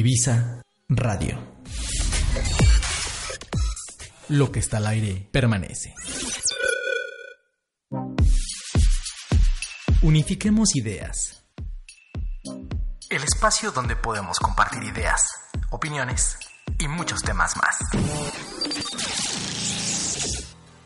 [0.00, 1.38] my Indivisa Radio.
[4.28, 5.94] Lo que está al aire permanece.
[10.02, 11.44] Unifiquemos ideas.
[13.10, 15.22] El espacio donde podemos compartir ideas,
[15.70, 16.38] opiniones
[16.78, 17.76] y muchos temas más.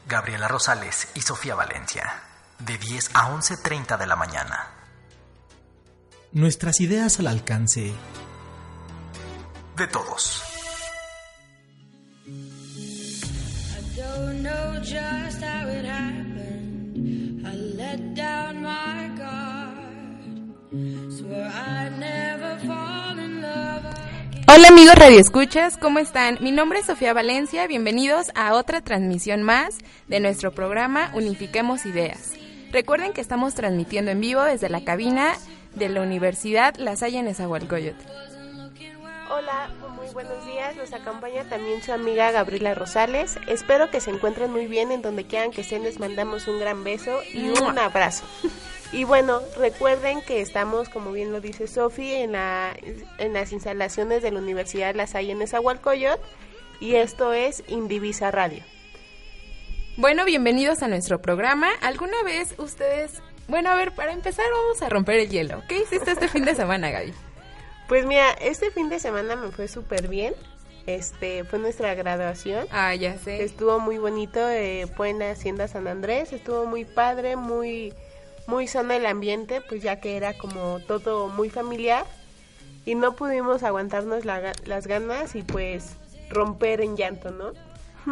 [0.09, 2.21] Gabriela Rosales y Sofía Valencia,
[2.59, 4.71] de 10 a 11.30 de la mañana.
[6.33, 7.95] Nuestras ideas al alcance
[9.77, 10.43] de todos.
[12.27, 17.47] I don't know just how it happened.
[17.47, 19.75] I let down my guard.
[21.13, 24.45] Swore I'd never fall in love again.
[24.49, 26.39] Hola amigos Radio Escuchas, ¿cómo están?
[26.41, 32.33] Mi nombre es Sofía Valencia, bienvenidos a otra transmisión más de nuestro programa Unifiquemos Ideas.
[32.71, 35.35] Recuerden que estamos transmitiendo en vivo desde la cabina
[35.75, 38.34] de la Universidad La Salle en Esahualcoyotl.
[39.31, 40.77] Hola, muy buenos días.
[40.77, 43.39] Nos acompaña también su amiga Gabriela Rosales.
[43.49, 45.83] Espero que se encuentren muy bien en donde quieran que estén.
[45.83, 48.25] Les mandamos un gran beso y un abrazo.
[48.93, 52.77] Y bueno, recuerden que estamos, como bien lo dice Sofi, en, la,
[53.19, 56.23] en las instalaciones de la Universidad La Salle en Nezahualcóyotl
[56.79, 58.63] y esto es Indivisa Radio.
[59.97, 61.71] Bueno, bienvenidos a nuestro programa.
[61.81, 63.23] ¿Alguna vez ustedes...
[63.49, 65.63] Bueno, a ver, para empezar vamos a romper el hielo.
[65.69, 67.13] ¿Qué hiciste este fin de semana, Gaby?
[67.89, 70.35] Pues mira, este fin de semana me fue súper bien.
[70.87, 72.67] Este, fue nuestra graduación.
[72.71, 73.43] Ah, ya sé.
[73.43, 77.95] Estuvo muy bonito, eh, fue en la Hacienda San Andrés, estuvo muy padre, muy,
[78.47, 82.05] muy sano el ambiente, pues ya que era como todo muy familiar
[82.85, 85.97] y no pudimos aguantarnos la las ganas y pues
[86.29, 87.53] romper en llanto, ¿no?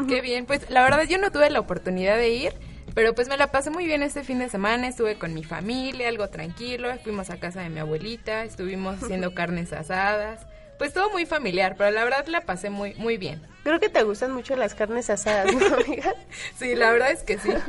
[0.08, 2.54] Qué bien, pues la verdad yo no tuve la oportunidad de ir,
[2.94, 6.08] pero pues me la pasé muy bien este fin de semana, estuve con mi familia,
[6.08, 10.46] algo tranquilo, fuimos a casa de mi abuelita, estuvimos haciendo carnes asadas,
[10.78, 13.40] pues todo muy familiar, pero la verdad la pasé muy muy bien.
[13.62, 16.14] Creo que te gustan mucho las carnes asadas, ¿no, amiga?
[16.58, 17.50] Sí, la verdad es que sí.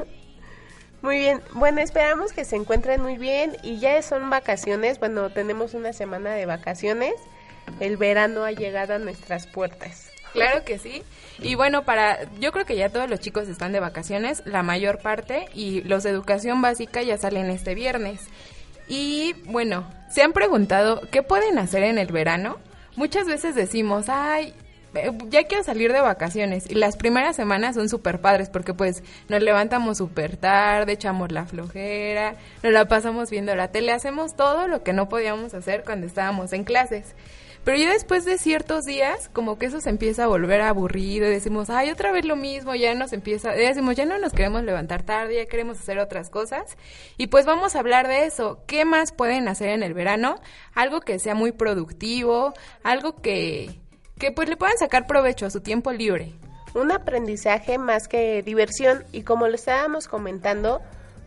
[1.04, 5.74] Muy bien, bueno, esperamos que se encuentren muy bien y ya son vacaciones, bueno, tenemos
[5.74, 7.16] una semana de vacaciones,
[7.82, 10.13] el verano ha llegado a nuestras puertas.
[10.34, 11.04] Claro que sí.
[11.40, 15.00] Y bueno, para yo creo que ya todos los chicos están de vacaciones, la mayor
[15.00, 18.22] parte, y los de educación básica ya salen este viernes.
[18.88, 22.58] Y bueno, ¿se han preguntado qué pueden hacer en el verano?
[22.96, 24.54] Muchas veces decimos, ay,
[24.96, 26.70] eh, ya quiero salir de vacaciones.
[26.70, 31.46] Y las primeras semanas son súper padres porque pues nos levantamos súper tarde, echamos la
[31.46, 36.08] flojera, nos la pasamos viendo la tele, hacemos todo lo que no podíamos hacer cuando
[36.08, 37.16] estábamos en clases.
[37.64, 41.30] Pero ya después de ciertos días, como que eso se empieza a volver aburrido y
[41.30, 44.64] decimos, ay, otra vez lo mismo, ya nos empieza, ya decimos, ya no nos queremos
[44.64, 46.78] levantar tarde, ya queremos hacer otras cosas.
[47.18, 48.60] Y pues vamos a hablar de eso.
[48.68, 50.42] ¿Qué más pueden hacer en el verano?
[50.76, 53.80] Algo que sea muy productivo, algo que,
[54.20, 56.34] que pues le puedan sacar provecho a su tiempo libre.
[56.74, 60.82] un aprendizaje más que diversión y como lo estábamos comentando,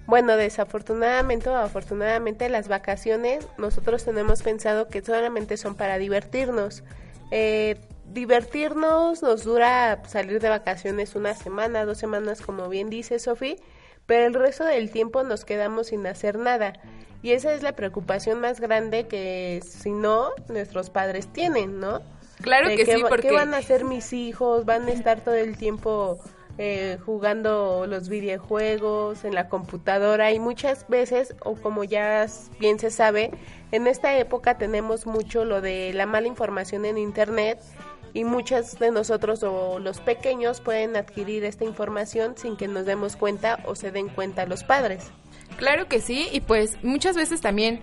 [0.07, 6.85] bueno, desafortunadamente o afortunadamente las vacaciones nosotros tenemos pensado que solamente son para divertirnos.
[7.33, 7.77] Eh,
[8.13, 13.57] divertirnos nos dura salir de vacaciones una semana, dos semanas como bien dice Sofi,
[14.07, 16.75] pero el resto del tiempo nos quedamos sin hacer nada.
[17.23, 22.01] Y esa es la preocupación más grande que si no nuestros padres tienen, ¿no?
[22.43, 23.29] Claro de que qué, sí, porque...
[23.29, 26.21] qué van a hacer mis hijos, van a estar todo el tiempo
[26.59, 32.27] eh, jugando los videojuegos en la computadora y muchas veces, o como ya
[32.59, 33.31] bien se sabe,
[33.73, 37.61] en esta época tenemos mucho lo de la mala información en Internet
[38.15, 43.17] y muchos de nosotros o los pequeños pueden adquirir esta información sin que nos demos
[43.17, 45.11] cuenta o se den cuenta los padres.
[45.59, 47.83] Claro que sí, y pues muchas veces también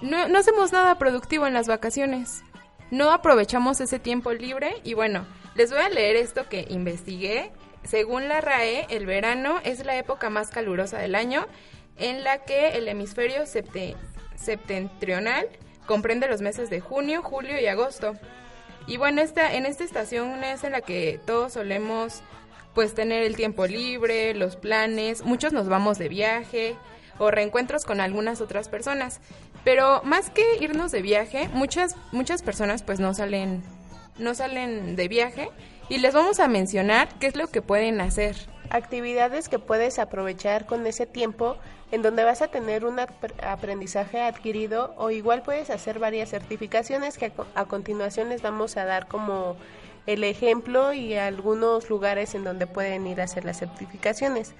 [0.00, 2.42] no, no hacemos nada productivo en las vacaciones.
[2.90, 5.26] No aprovechamos ese tiempo libre y bueno,
[5.56, 7.50] les voy a leer esto que investigué.
[7.88, 11.46] Según la RAE, el verano es la época más calurosa del año
[11.98, 13.96] en la que el hemisferio septe-
[14.34, 15.48] septentrional
[15.86, 18.14] comprende los meses de junio, julio y agosto.
[18.86, 22.22] Y bueno, esta, en esta estación es en la que todos solemos
[22.74, 26.76] pues tener el tiempo libre, los planes, muchos nos vamos de viaje
[27.18, 29.20] o reencuentros con algunas otras personas.
[29.64, 33.62] Pero más que irnos de viaje, muchas muchas personas pues no salen
[34.18, 35.48] no salen de viaje
[35.88, 38.36] y les vamos a mencionar qué es lo que pueden hacer.
[38.70, 41.56] Actividades que puedes aprovechar con ese tiempo
[41.92, 47.32] en donde vas a tener un aprendizaje adquirido o igual puedes hacer varias certificaciones que
[47.54, 49.56] a, continuación les vamos a dar como
[50.06, 54.54] el ejemplo y algunos lugares en donde pueden ir a hacer las certificaciones.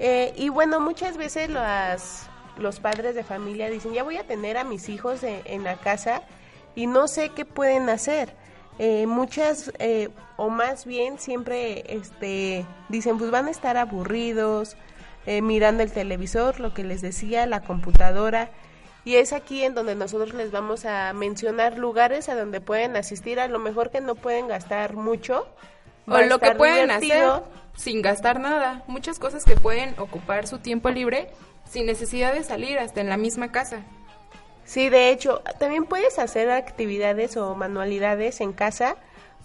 [0.00, 2.28] Eh, y bueno, muchas veces las,
[2.58, 6.22] los padres de familia dicen, ya voy a tener a mis hijos en la casa
[6.74, 8.34] y no sé qué pueden hacer.
[8.78, 14.76] Eh, muchas eh, o más bien siempre este dicen pues van a estar aburridos
[15.26, 18.50] eh, mirando el televisor lo que les decía la computadora
[19.04, 23.38] y es aquí en donde nosotros les vamos a mencionar lugares a donde pueden asistir.
[23.38, 25.46] A lo mejor que no pueden gastar mucho
[26.06, 27.42] o lo que pueden hacer
[27.76, 28.82] sin gastar nada.
[28.86, 31.28] Muchas cosas que pueden ocupar su tiempo libre
[31.68, 33.84] sin necesidad de salir hasta en la misma casa
[34.64, 38.96] Sí, de hecho, también puedes hacer actividades o manualidades en casa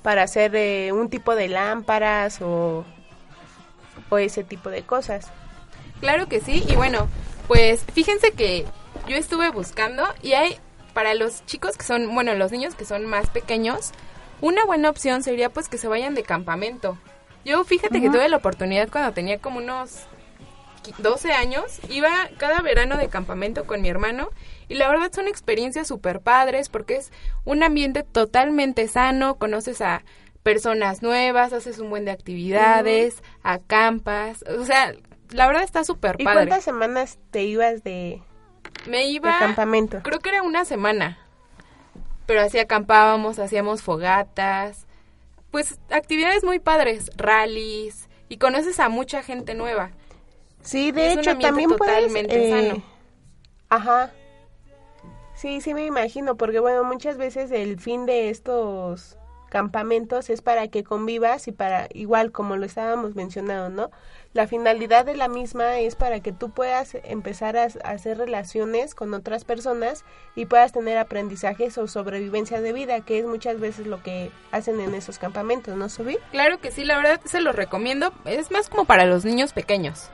[0.01, 2.86] para hacer eh, un tipo de lámparas o,
[4.10, 5.27] o ese tipo de cosas.
[6.00, 7.10] Claro que sí, y bueno,
[7.48, 8.66] pues fíjense que
[9.07, 10.57] yo estuve buscando y hay
[10.94, 13.92] para los chicos que son, bueno, los niños que son más pequeños,
[14.42, 16.98] una buena opción sería pues que se vayan de campamento.
[17.44, 20.04] Yo fíjate que tuve la oportunidad cuando tenía como unos
[20.98, 24.30] 12 años, iba cada verano de campamento con mi hermano
[24.69, 27.12] y la verdad son experiencias súper padres porque es
[27.44, 30.04] un ambiente totalmente sano, conoces a
[30.44, 34.94] personas nuevas, haces un buen de actividades, acampas, o sea,
[35.31, 36.23] la verdad está súper padre.
[36.23, 38.21] ¿Y cuántas semanas te ibas de,
[38.88, 40.02] Me iba, campamento?
[40.04, 41.18] Creo que era una semana,
[42.28, 44.85] pero así acampábamos, hacíamos fogatas,
[45.52, 49.92] pues actividades muy padres, rallies, y conoces a mucha gente nueva.
[50.61, 52.76] Sí, de hecho, también totalmente puedes...
[52.76, 52.81] Eh,
[53.69, 54.11] ajá.
[55.40, 59.18] Sí, sí me imagino, porque bueno, muchas veces el fin de estos
[59.50, 63.90] campamentos es para que convivas y para, igual como lo estábamos mencionando, ¿no?
[64.34, 69.14] La finalidad de la misma es para que tú puedas empezar a, hacer relaciones con
[69.14, 70.04] otras personas
[70.36, 74.81] y puedas tener aprendizajes o sobrevivencia de vida, que es muchas veces lo que hacen
[74.81, 76.18] en esos campamentos, ¿no, Subi?
[76.31, 78.12] Claro que sí, la verdad se los recomiendo.
[78.26, 80.10] Es más como para los niños pequeños,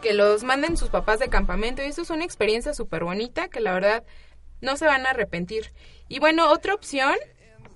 [0.00, 3.60] que los manden sus papás de campamento y eso es una experiencia súper bonita que
[3.60, 4.02] la verdad
[4.62, 5.70] no se van a arrepentir.
[6.08, 7.14] Y bueno, otra opción,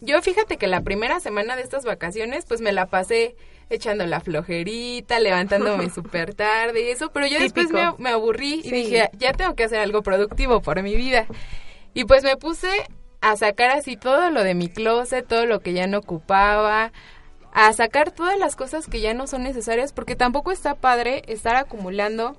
[0.01, 3.37] yo fíjate que la primera semana de estas vacaciones, pues me la pasé
[3.69, 9.11] echando la flojerita, levantándome súper tarde y eso, pero yo después me, aburrí y dije,
[9.19, 11.27] ya tengo que hacer algo productivo por mi vida.
[11.93, 12.71] Y pues me puse
[13.21, 16.93] a sacar así todo lo de mi closet, todo lo que ya no ocupaba,
[17.53, 21.57] a sacar todas las cosas que ya no son necesarias, porque tampoco está padre estar
[21.57, 22.37] acumulando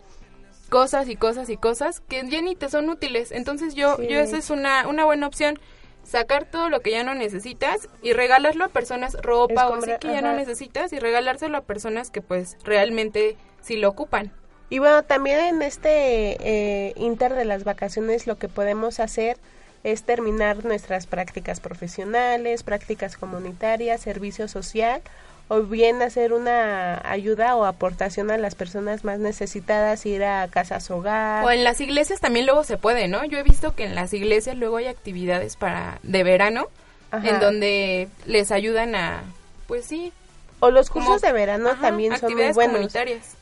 [0.68, 3.32] cosas y cosas y cosas que ya ni te son útiles.
[3.32, 5.60] Entonces yo, yo esa es una, una buena opción.
[6.04, 10.08] Sacar todo lo que ya no necesitas y regalarlo a personas, ropa o así que
[10.08, 14.32] ya no necesitas y regalárselo a personas que pues realmente sí lo ocupan.
[14.70, 19.38] Y bueno, también en este eh, inter de las vacaciones lo que podemos hacer
[19.84, 25.02] es terminar nuestras prácticas profesionales, prácticas comunitarias, servicio social
[25.50, 30.90] o bien hacer una ayuda o aportación a las personas más necesitadas, ir a casas
[30.92, 31.46] hogar.
[31.46, 33.24] O en las iglesias también luego se puede, ¿no?
[33.26, 36.68] Yo he visto que en las iglesias luego hay actividades para de verano
[37.12, 39.24] en donde les ayudan a,
[39.68, 40.12] pues sí.
[40.60, 42.92] O los cursos de verano también son muy buenos.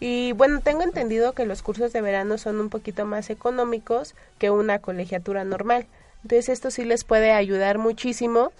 [0.02, 4.50] Y bueno, tengo entendido que los cursos de verano son un poquito más económicos que
[4.50, 5.86] una colegiatura normal.
[6.24, 8.52] Entonces esto sí les puede ayudar muchísimo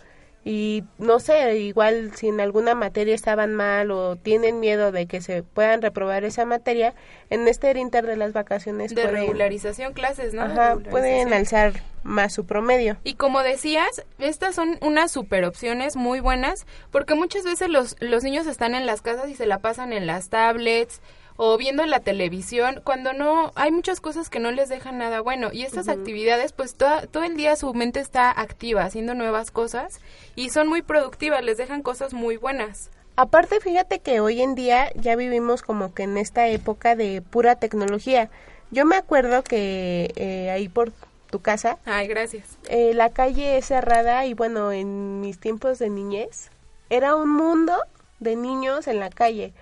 [0.48, 5.20] y no sé, igual si en alguna materia estaban mal o tienen miedo de que
[5.20, 6.94] se puedan reprobar esa materia,
[7.32, 10.44] en este inter de las vacaciones de regularización clases, ¿no?
[10.44, 11.74] Ajá, pueden alzar
[12.04, 12.98] más su promedio.
[13.04, 18.24] Y como decías, estas son unas super opciones muy buenas porque muchas veces los, los
[18.24, 21.02] niños están en las casas y se la pasan en las tablets
[21.38, 25.50] o viendo la televisión, cuando no hay muchas cosas que no les dejan nada bueno.
[25.52, 30.00] Y estas actividades, pues todo el día su mente está activa, haciendo nuevas cosas
[30.36, 32.90] y son muy productivas, les dejan cosas muy buenas.
[33.18, 37.56] Aparte, fíjate que hoy en día ya vivimos como que en esta época de pura
[37.56, 38.30] tecnología.
[38.72, 40.92] Yo me acuerdo que eh, ahí por
[41.30, 41.78] tu casa.
[41.86, 42.58] Ay, gracias.
[42.68, 46.50] Eh, la calle es cerrada y bueno, en mis tiempos de niñez
[46.90, 47.74] era un mundo
[48.20, 49.54] de niños en la calle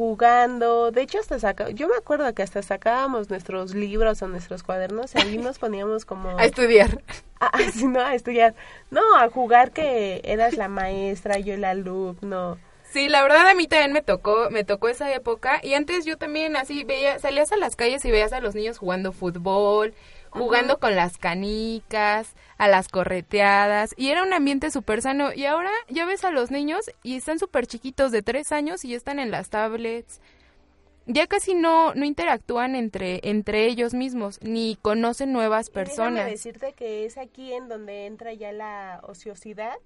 [0.00, 0.90] jugando.
[0.92, 5.14] De hecho, hasta saca, yo me acuerdo que hasta sacábamos nuestros libros o nuestros cuadernos
[5.14, 6.38] y ahí nos poníamos como...
[6.38, 7.02] A estudiar.
[7.38, 7.50] A,
[7.84, 8.54] no, a estudiar.
[8.90, 12.56] No, a jugar que eras la maestra, yo el alumno.
[12.90, 16.16] Sí, la verdad a mí también me tocó, me tocó esa época y antes yo
[16.16, 19.92] también así veía, salías a las calles y veías a los niños jugando fútbol,
[20.30, 25.70] jugando con las canicas, a las correteadas y era un ambiente súper sano y ahora
[25.88, 29.18] ya ves a los niños y están súper chiquitos de tres años y ya están
[29.18, 30.20] en las tablets.
[31.06, 36.26] Ya casi no, no interactúan entre, entre ellos mismos, ni conocen nuevas Y déjame personas.
[36.26, 39.76] decirte que es aquí en donde entra ya la ociosidad,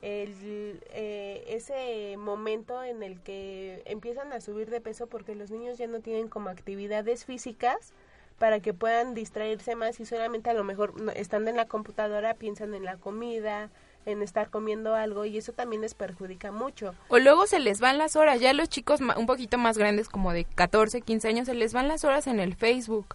[0.00, 5.76] el, eh, ese momento en el que empiezan a subir de peso porque los niños
[5.76, 7.92] ya no tienen como actividades físicas
[8.40, 12.72] para que puedan distraerse más y solamente a lo mejor estando en la computadora piensan
[12.72, 13.68] en la comida,
[14.06, 16.94] en estar comiendo algo y eso también les perjudica mucho.
[17.08, 20.32] O luego se les van las horas, ya los chicos un poquito más grandes, como
[20.32, 23.14] de 14, 15 años, se les van las horas en el Facebook.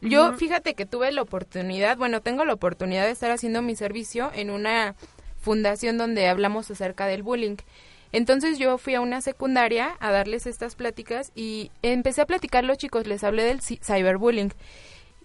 [0.00, 4.32] Yo, fíjate que tuve la oportunidad, bueno, tengo la oportunidad de estar haciendo mi servicio
[4.34, 4.96] en una
[5.38, 7.54] fundación donde hablamos acerca del bullying.
[8.12, 12.78] Entonces yo fui a una secundaria a darles estas pláticas y empecé a platicar los
[12.78, 14.52] chicos, les hablé del cyberbullying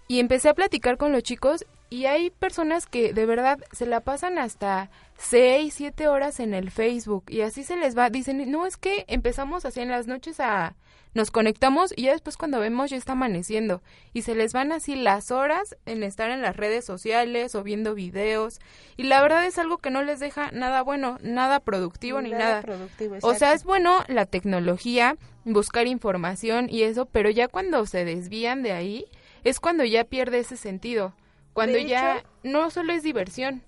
[0.08, 4.00] y empecé a platicar con los chicos y hay personas que de verdad se la
[4.00, 8.10] pasan hasta 6, 7 horas en el Facebook y así se les va.
[8.10, 10.74] Dicen, no, es que empezamos así en las noches a...
[11.14, 13.82] Nos conectamos y ya después cuando vemos ya está amaneciendo
[14.14, 17.94] y se les van así las horas en estar en las redes sociales o viendo
[17.94, 18.60] videos
[18.96, 22.62] y la verdad es algo que no les deja nada bueno, nada productivo ni nada.
[22.62, 23.16] productivo.
[23.20, 28.62] O sea, es bueno la tecnología, buscar información y eso, pero ya cuando se desvían
[28.62, 29.04] de ahí,
[29.44, 31.12] es cuando ya pierde ese sentido.
[31.52, 33.62] Cuando De ya hecho- no solo es diversión.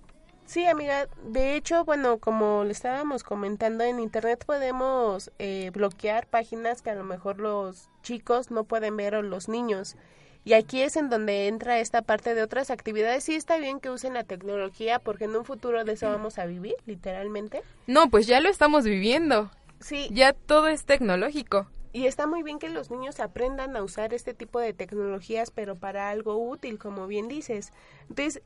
[0.46, 1.08] Sí, amiga.
[1.24, 6.94] De hecho, bueno, como le estábamos comentando, en Internet podemos eh, bloquear páginas que a
[6.94, 9.96] lo mejor los chicos no pueden ver o los niños.
[10.44, 13.24] Y aquí es en donde entra esta parte de otras actividades.
[13.24, 16.44] Sí está bien que usen la tecnología porque en un futuro de eso vamos a
[16.44, 17.62] vivir, literalmente.
[17.86, 19.50] No, pues ya lo estamos viviendo.
[19.80, 21.66] Sí, Ya todo es tecnológico.
[21.94, 25.76] y está muy bien que los niños aprendan a usar este tipo de tecnologías, pero
[25.76, 27.72] para algo útil, como bien dices.
[28.10, 28.42] Entonces,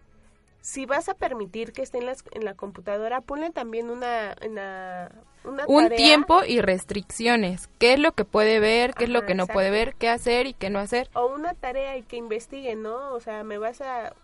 [0.60, 5.10] si vas a permitir que esté en, las, en la computadora, ponle también una, una,
[5.44, 5.96] una Un tarea.
[5.96, 7.68] tiempo y restricciones.
[7.78, 8.94] ¿Qué es lo que puede ver?
[8.94, 9.94] ¿Qué es lo que no puede ver?
[9.94, 11.10] ¿Qué hacer y qué no hacer?
[11.14, 13.12] O una tarea y que investigue, ¿no?
[13.14, 14.14] O sea, me vas a,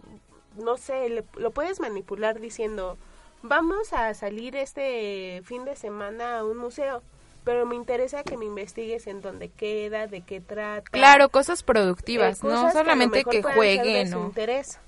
[0.57, 2.99] no sé, le- lo puedes manipular diciendo,
[3.43, 7.03] vamos a salir este fin de semana a un museo,
[7.45, 10.91] pero me interesa que me investigues en dónde queda, de qué trata.
[10.91, 14.26] Claro, cosas eh, productivas, no cosas a lo solamente que de jueguen, su ¿no?
[14.26, 14.79] interés.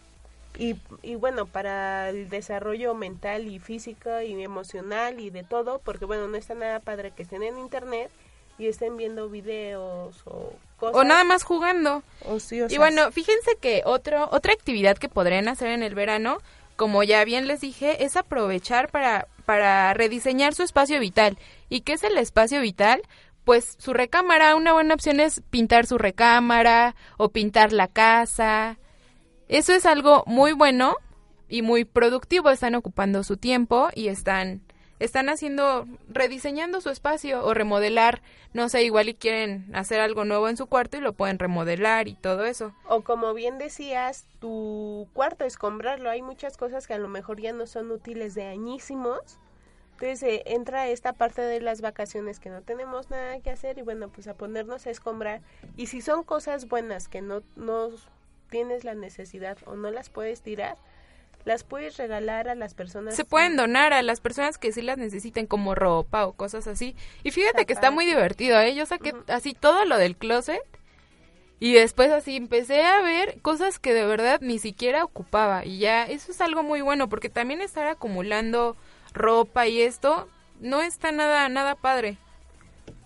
[0.58, 6.04] Y, y bueno, para el desarrollo mental y físico y emocional y de todo, porque
[6.04, 8.10] bueno, no está nada padre que estén en internet
[8.58, 12.02] y estén viendo videos o cosas O nada más jugando.
[12.24, 12.72] ociosas.
[12.72, 16.38] Y bueno, fíjense que otro, otra actividad que podrían hacer en el verano,
[16.76, 21.38] como ya bien les dije, es aprovechar para, para rediseñar su espacio vital.
[21.68, 23.02] ¿Y qué es el espacio vital?
[23.44, 28.78] Pues su recámara, una buena opción es pintar su recámara o pintar la casa.
[29.48, 30.96] Eso es algo muy bueno
[31.48, 32.50] y muy productivo.
[32.50, 34.60] Están ocupando su tiempo y están,
[34.98, 38.22] están haciendo, rediseñando su espacio o remodelar.
[38.52, 42.08] No sé, igual y quieren hacer algo nuevo en su cuarto y lo pueden remodelar
[42.08, 42.74] y todo eso.
[42.88, 46.10] O como bien decías, tu cuarto, escombrarlo.
[46.10, 49.38] Hay muchas cosas que a lo mejor ya no son útiles de añísimos.
[49.92, 53.82] Entonces eh, entra esta parte de las vacaciones que no tenemos nada que hacer y
[53.82, 55.40] bueno, pues a ponernos a escombrar.
[55.76, 57.90] Y si son cosas buenas que no, no
[58.50, 60.76] tienes la necesidad o no las puedes tirar,
[61.44, 63.14] las puedes regalar a las personas.
[63.14, 66.96] Se pueden donar a las personas que sí las necesiten como ropa o cosas así.
[67.22, 68.74] Y fíjate que está muy divertido, ¿eh?
[68.74, 70.62] Yo saqué así todo lo del closet
[71.58, 76.04] y después así empecé a ver cosas que de verdad ni siquiera ocupaba y ya
[76.04, 78.76] eso es algo muy bueno porque también estar acumulando
[79.14, 80.28] ropa y esto
[80.60, 82.18] no está nada nada padre.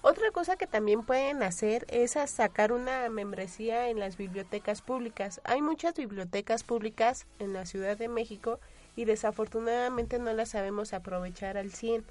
[0.03, 5.43] Otra cosa que también pueden hacer es sacar una membresía en las bibliotecas públicas.
[5.45, 8.61] Hay muchas bibliotecas públicas en la Ciudad de México
[8.97, 12.05] y desafortunadamente no las sabemos aprovechar al 100.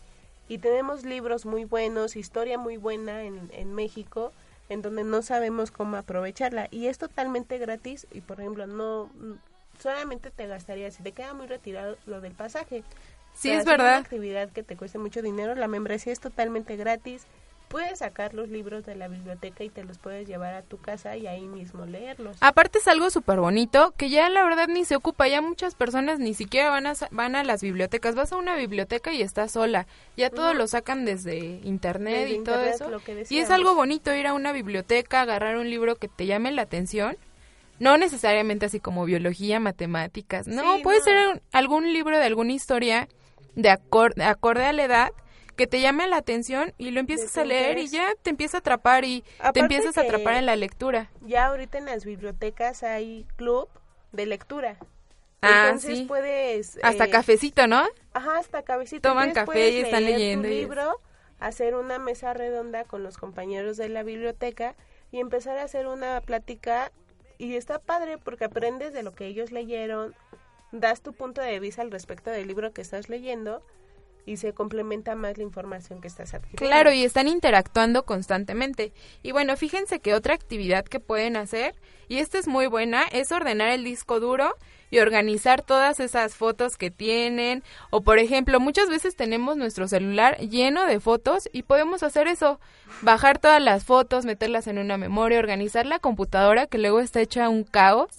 [0.48, 4.34] Y tenemos libros muy buenos, historia muy buena en, en México,
[4.70, 6.68] en donde no sabemos cómo aprovecharla.
[6.70, 9.10] Y es totalmente gratis y, por ejemplo, no
[9.80, 12.84] solamente te gastaría, si te queda muy retirado lo del pasaje.
[13.34, 14.00] Sí, es hacer Una verdad.
[14.00, 17.26] actividad que te cueste mucho dinero, la membresía es totalmente gratis.
[17.70, 21.16] Puedes sacar los libros de la biblioteca y te los puedes llevar a tu casa
[21.16, 22.36] y ahí mismo leerlos.
[22.42, 26.18] Aparte es algo súper bonito que ya la verdad ni se ocupa, ya muchas personas
[26.20, 29.86] ni siquiera van a, van a las bibliotecas, vas a una biblioteca y estás sola,
[30.18, 32.90] ya todo lo sacan desde internet Desde y todo eso.
[33.30, 36.64] Y es algo bonito ir a una biblioteca, agarrar un libro que te llame la
[36.64, 37.18] atención,
[37.78, 41.04] no necesariamente así como biología, matemáticas, no, Sí, puede no.
[41.04, 43.08] ser algún libro de alguna historia
[43.56, 45.12] de acor- acorde a la edad
[45.60, 48.60] que te llame la atención y lo empiezas a leer y ya te empieza a
[48.62, 51.12] atrapar y te empiezas a atrapar en la lectura.
[51.20, 53.68] Ya ahorita en las bibliotecas hay club
[54.14, 54.78] de lectura.
[55.42, 56.06] Ah, Entonces sí.
[56.06, 56.80] puedes...
[56.82, 57.84] Hasta eh, cafecito, ¿no?
[58.14, 59.10] Ajá, hasta cabecito.
[59.10, 61.02] Toman Entonces café y están leyendo Tu y- libro,
[61.42, 64.78] hacer una mesa redonda con los compañeros de la biblioteca
[65.12, 66.94] y empezar a hacer una plática.
[67.38, 70.16] Y está padre porque aprendes de lo que ellos leyeron,
[70.72, 73.62] das tu punto de vista al respecto del libro que estás leyendo
[74.26, 76.66] y se complementa más la información que estás adquiriendo.
[76.66, 78.94] Claro, y están interactuando constantemente.
[79.24, 81.76] Y bueno, fíjense que otra actividad que pueden hacer,
[82.08, 84.56] y esta es muy buena, es ordenar el disco duro
[84.92, 87.64] y organizar todas esas fotos que tienen.
[87.90, 92.60] O por ejemplo, muchas veces tenemos nuestro celular lleno de fotos y podemos hacer eso,
[93.02, 97.50] bajar todas las fotos, meterlas en una memoria, organizar la computadora que luego está hecha
[97.50, 98.10] un caos.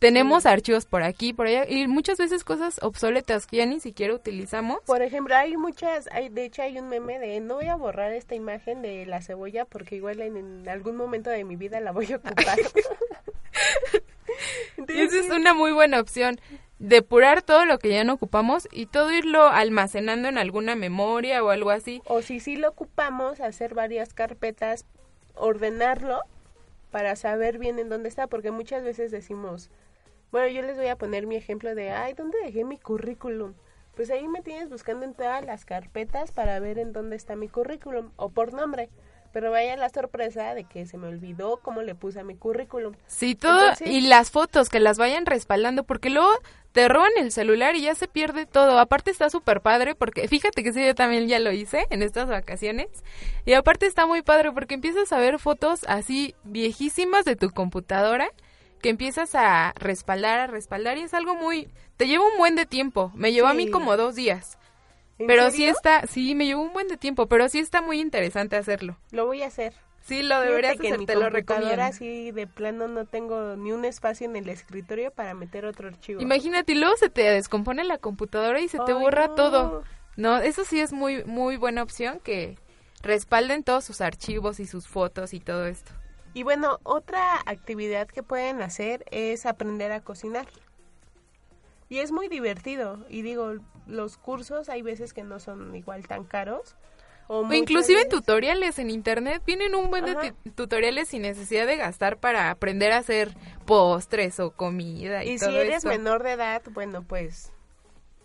[0.00, 4.14] Tenemos archivos por aquí, por allá, y muchas veces cosas obsoletas que ya ni siquiera
[4.14, 4.78] utilizamos.
[4.86, 8.10] Por ejemplo, hay muchas, hay, de hecho hay un meme de no voy a borrar
[8.12, 11.92] esta imagen de la cebolla porque igual en, en algún momento de mi vida la
[11.92, 12.58] voy a ocupar.
[14.78, 16.40] Entonces, esa es una muy buena opción.
[16.78, 21.50] Depurar todo lo que ya no ocupamos y todo irlo almacenando en alguna memoria o
[21.50, 22.00] algo así.
[22.06, 24.86] O si sí lo ocupamos, hacer varias carpetas,
[25.34, 26.22] ordenarlo
[26.90, 29.68] para saber bien en dónde está, porque muchas veces decimos,
[30.32, 33.54] bueno, yo les voy a poner mi ejemplo de, ay, ¿dónde dejé mi currículum?
[33.94, 37.48] Pues ahí me tienes buscando en todas las carpetas para ver en dónde está mi
[37.48, 38.88] currículum, o por nombre.
[39.32, 42.94] Pero vaya la sorpresa de que se me olvidó cómo le puse a mi currículum.
[43.06, 43.60] Sí, todo.
[43.60, 46.32] Entonces- y las fotos que las vayan respaldando, porque luego
[46.72, 48.78] te roban el celular y ya se pierde todo.
[48.80, 52.28] Aparte está súper padre, porque fíjate que sí, yo también ya lo hice en estas
[52.28, 52.88] vacaciones.
[53.44, 58.30] Y aparte está muy padre, porque empiezas a ver fotos así viejísimas de tu computadora,
[58.80, 61.68] que empiezas a respaldar, a respaldar, y es algo muy...
[61.96, 63.12] Te lleva un buen de tiempo.
[63.14, 64.58] Me llevó a mí como dos días.
[65.18, 68.00] ¿En Pero sí está, sí, me llevó un buen de tiempo, pero sí está muy
[68.00, 68.96] interesante hacerlo.
[69.10, 69.74] Lo voy a hacer.
[70.00, 71.82] Sí, lo deberías Fíjate que en hacer, mi te lo recomiendo.
[71.82, 76.22] así de plano no tengo ni un espacio en el escritorio para meter otro archivo.
[76.22, 79.34] Imagínate, y luego se te descompone la computadora y se te borra no.
[79.34, 79.84] todo.
[80.16, 82.56] No, eso sí es muy, muy buena opción que
[83.02, 85.92] respalden todos sus archivos y sus fotos y todo esto.
[86.34, 90.46] Y bueno, otra actividad que pueden hacer es aprender a cocinar.
[91.88, 93.04] Y es muy divertido.
[93.08, 93.54] Y digo,
[93.86, 96.76] los cursos hay veces que no son igual tan caros.
[97.26, 100.34] O, inclusive en tutoriales en internet vienen un buen de Ajá.
[100.56, 105.44] tutoriales sin necesidad de gastar para aprender a hacer postres o comida y, Y si
[105.56, 105.88] eres eso.
[105.88, 107.52] menor de edad, bueno, pues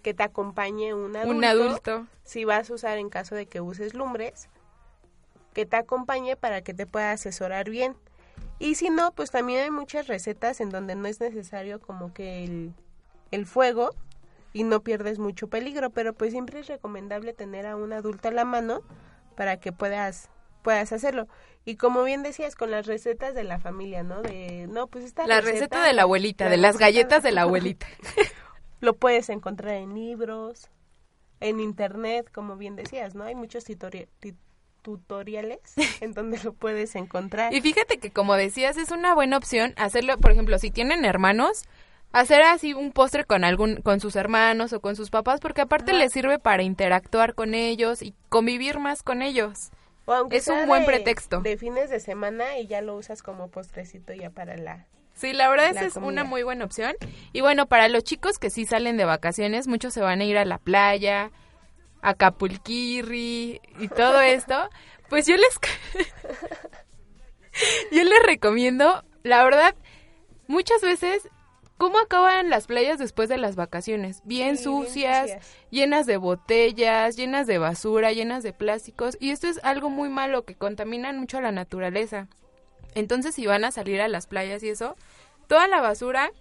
[0.02, 1.38] que te acompañe un adulto.
[1.38, 2.08] Un adulto.
[2.24, 4.50] Si vas a usar en caso de que uses lumbres,
[5.56, 7.96] que te acompañe para que te pueda asesorar bien.
[8.60, 12.44] Y si no, pues también hay muchas recetas en donde no es necesario como que
[12.44, 12.74] el,
[13.32, 13.96] el fuego
[14.54, 18.32] y no pierdes mucho peligro, pero pues siempre es recomendable tener a un adulto a
[18.32, 18.82] la mano
[19.36, 20.30] para que puedas
[20.62, 21.28] puedas hacerlo.
[21.64, 24.22] Y como bien decías, con las recetas de la familia, ¿no?
[24.24, 27.86] De, no, pues esta La receta de la abuelita, de las galletas de la abuelita.
[28.82, 30.70] Lo puedes encontrar en libros,
[31.40, 33.24] en internet, como bien decías, ¿no?
[33.24, 34.08] Hay muchos tutori-
[34.86, 35.60] tutoriales
[36.02, 37.54] en donde lo puedes encontrar.
[37.54, 41.64] Y fíjate que como decías, es una buena opción hacerlo, por ejemplo, si tienen hermanos,
[42.14, 45.92] hacer así un postre con algún con sus hermanos o con sus papás porque aparte
[45.94, 49.72] les sirve para interactuar con ellos y convivir más con ellos.
[50.30, 51.42] Es un buen de- pretexto.
[51.42, 54.86] De fines de semana y ya lo usas como postrecito ya para la...
[55.16, 56.10] Sí, la verdad La es comida.
[56.12, 56.94] una muy buena opción.
[57.34, 60.38] Y bueno, para los chicos que sí salen de vacaciones, muchos se van a ir
[60.38, 61.32] a la playa,
[62.06, 64.70] Acapulquirri y todo esto,
[65.10, 65.60] pues yo les
[67.92, 69.76] yo les recomiendo, la verdad,
[70.48, 71.30] muchas veces
[71.78, 74.22] ¿Cómo acaban las playas después de las vacaciones?
[74.24, 75.58] Bien Sí, bien sucias, sucias.
[75.72, 79.18] llenas de botellas, llenas de basura, llenas de plásticos.
[79.20, 82.30] Y esto es algo muy malo que contaminan mucho a la naturaleza.
[82.94, 84.96] Entonces, si van a salir a las playas y eso,
[85.48, 86.32] toda la basura,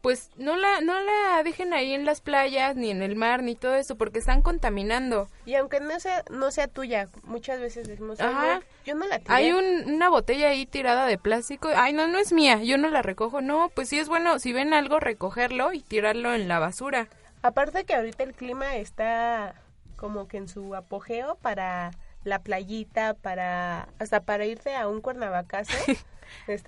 [0.00, 3.54] pues no la, no la dejen ahí en las playas, ni en el mar, ni
[3.54, 5.28] todo eso, porque están contaminando.
[5.46, 8.60] Y aunque no sea, no sea tuya, muchas veces decimos, "Ay, Ajá.
[8.86, 9.34] yo no la tiré.
[9.34, 11.68] Hay un- una botella ahí tirada de plástico.
[11.74, 13.40] Ay, no, no es mía, yo no la recojo.
[13.40, 17.08] No, pues sí es bueno, si ven algo, recogerlo y tirarlo en la basura.
[17.42, 19.54] Aparte que ahorita el clima está
[19.96, 21.90] como que en su apogeo para
[22.28, 25.72] la playita, para hasta para irte a un cuernavacazo.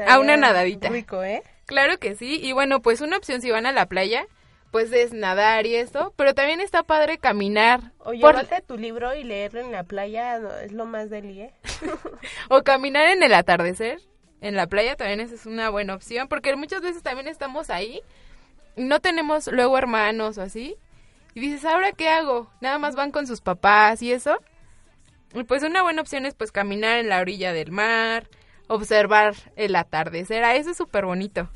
[0.07, 0.89] A una nadadita.
[0.89, 1.43] Rico, ¿eh?
[1.67, 2.41] Claro que sí.
[2.43, 4.25] Y bueno, pues una opción si van a la playa,
[4.71, 6.15] pues es nadar y esto.
[6.17, 7.93] Pero también está padre caminar.
[7.99, 11.43] O por- llevarte tu libro y leerlo en la playa no, es lo más deli,
[11.43, 11.55] ¿eh?
[12.49, 14.01] o caminar en el atardecer.
[14.41, 16.27] En la playa también esa es una buena opción.
[16.29, 18.01] Porque muchas veces también estamos ahí.
[18.77, 20.77] No tenemos luego hermanos o así.
[21.35, 22.51] Y dices, ¿ahora qué hago?
[22.63, 24.39] Nada más van con sus papás y eso.
[25.33, 28.29] Y pues una buena opción es pues caminar en la orilla del mar,
[28.67, 31.49] observar el atardecer, ah, eso es súper bonito.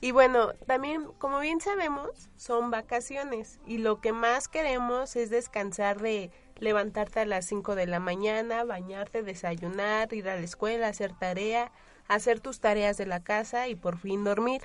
[0.00, 6.00] Y bueno, también, como bien sabemos, son vacaciones y lo que más queremos es descansar
[6.00, 11.12] de levantarte a las 5 de la mañana, bañarte, desayunar, ir a la escuela, hacer
[11.18, 11.72] tarea,
[12.06, 14.62] hacer tus tareas de la casa y por fin dormir.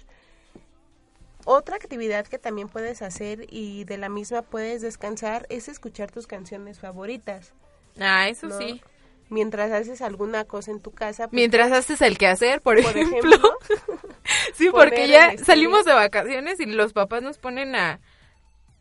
[1.45, 6.27] Otra actividad que también puedes hacer y de la misma puedes descansar es escuchar tus
[6.27, 7.53] canciones favoritas.
[7.99, 8.57] Ah, eso ¿no?
[8.57, 8.81] sí.
[9.29, 11.27] Mientras haces alguna cosa en tu casa.
[11.27, 13.29] pues, Mientras haces el quehacer, por, por ejemplo.
[13.29, 13.57] ejemplo,
[14.53, 17.99] sí, porque ya salimos de vacaciones y los papás nos ponen a,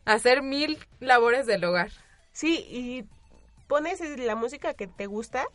[0.05, 1.91] a hacer mil labores del hogar.
[2.31, 3.05] Sí, y
[3.67, 5.45] pones la música que te gusta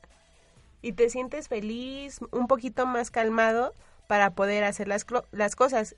[0.82, 3.72] y te sientes feliz, un poquito más calmado
[4.06, 5.96] para poder hacer las, las cosas.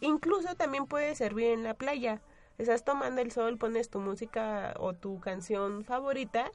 [0.00, 2.20] Incluso también puede servir en la playa.
[2.58, 6.50] Estás tomando el sol, pones tu música o tu canción favorita,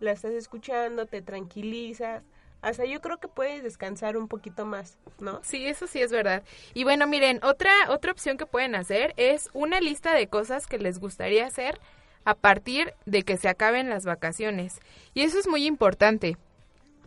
[0.00, 2.22] la estás escuchando, te tranquilizas.
[2.62, 5.40] Hasta yo creo que puedes descansar un poquito más, ¿no?
[5.42, 6.42] Sí, eso sí es verdad.
[6.74, 10.78] Y bueno, miren, otra otra opción que pueden hacer es una lista de cosas que
[10.78, 11.78] les gustaría hacer
[12.24, 14.80] a partir de que se acaben las vacaciones.
[15.14, 16.36] Y eso es muy importante.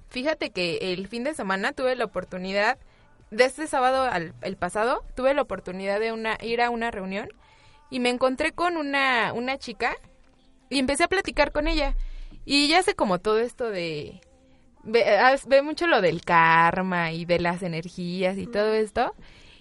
[0.09, 2.77] Fíjate que el fin de semana tuve la oportunidad,
[3.31, 7.29] de este sábado al el pasado, tuve la oportunidad de una, ir a una reunión
[7.89, 9.95] y me encontré con una, una chica
[10.69, 11.95] y empecé a platicar con ella.
[12.51, 14.21] Y ya sé como todo esto de...
[14.81, 15.05] Ve,
[15.45, 19.13] ve mucho lo del karma y de las energías y todo esto.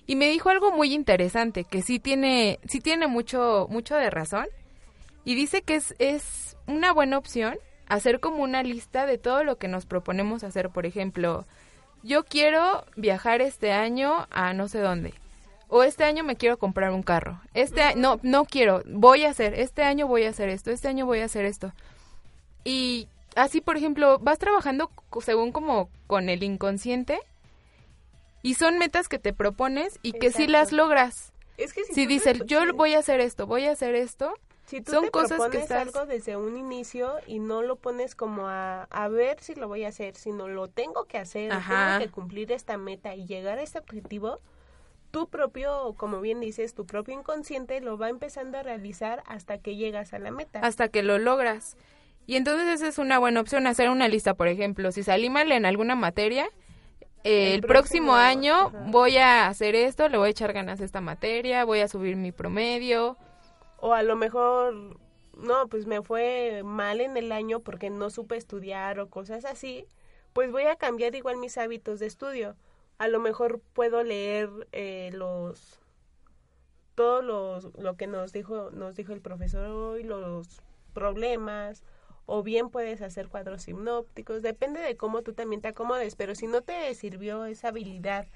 [0.07, 4.47] Y me dijo algo muy interesante, que sí tiene, sí tiene mucho, mucho de razón.
[5.27, 9.59] Y dice que es, es una buena opción hacer como una lista de todo lo
[9.59, 10.71] que nos proponemos hacer.
[10.71, 11.45] Por ejemplo,
[12.03, 15.13] yo quiero viajar este año a no sé dónde.
[15.69, 17.39] O este año me quiero comprar un carro.
[17.53, 21.05] Este no, no quiero, voy a hacer, este año voy a hacer esto, este año
[21.05, 21.75] voy a hacer esto.
[22.69, 27.19] Y así, por ejemplo, vas trabajando según como con el inconsciente
[28.43, 31.33] y son metas que te propones y que sí las logras.
[31.57, 33.95] Es que si, Si tú te- dices, yo voy a hacer esto, voy a hacer
[33.95, 34.35] esto,
[34.67, 38.15] Si tú Son te cosas que estás- algo desde un inicio y no lo pones
[38.15, 41.97] como a, a ver si lo voy a hacer, sino lo tengo que hacer, Ajá.
[41.97, 44.41] tengo que cumplir esta meta y llegar a este objetivo,
[45.11, 49.75] tu propio, como bien dices, tu propio inconsciente lo va empezando a realizar hasta que
[49.77, 50.61] llegas a la meta.
[50.61, 51.79] hasta que lo logras.
[52.29, 55.51] Y entonces esa es una buena opción, hacer una lista, por ejemplo, si salí mal
[55.51, 56.51] en alguna materia,
[57.25, 58.85] eh, El el, próximo, próximo, año ajá.
[58.89, 62.17] voy a hacer esto, le voy a echar ganas a esta materia, voy a subir
[62.17, 63.17] mi promedio.
[63.79, 64.99] O a lo mejor,
[65.39, 69.87] no, pues me fue mal en el año porque no supe estudiar o cosas así,
[70.35, 72.57] pues voy a cambiar igual mis hábitos de estudio.
[72.99, 75.81] A lo mejor puedo leer eh, los
[76.95, 80.61] todo los, lo que nos dijo nos dijo el profesor hoy, los
[80.93, 81.83] problemas,
[82.31, 86.47] o bien puedes hacer cuadros sinópticos, depende de cómo tú también te acomodes, pero si
[86.47, 88.27] no te sirvió esa habilidad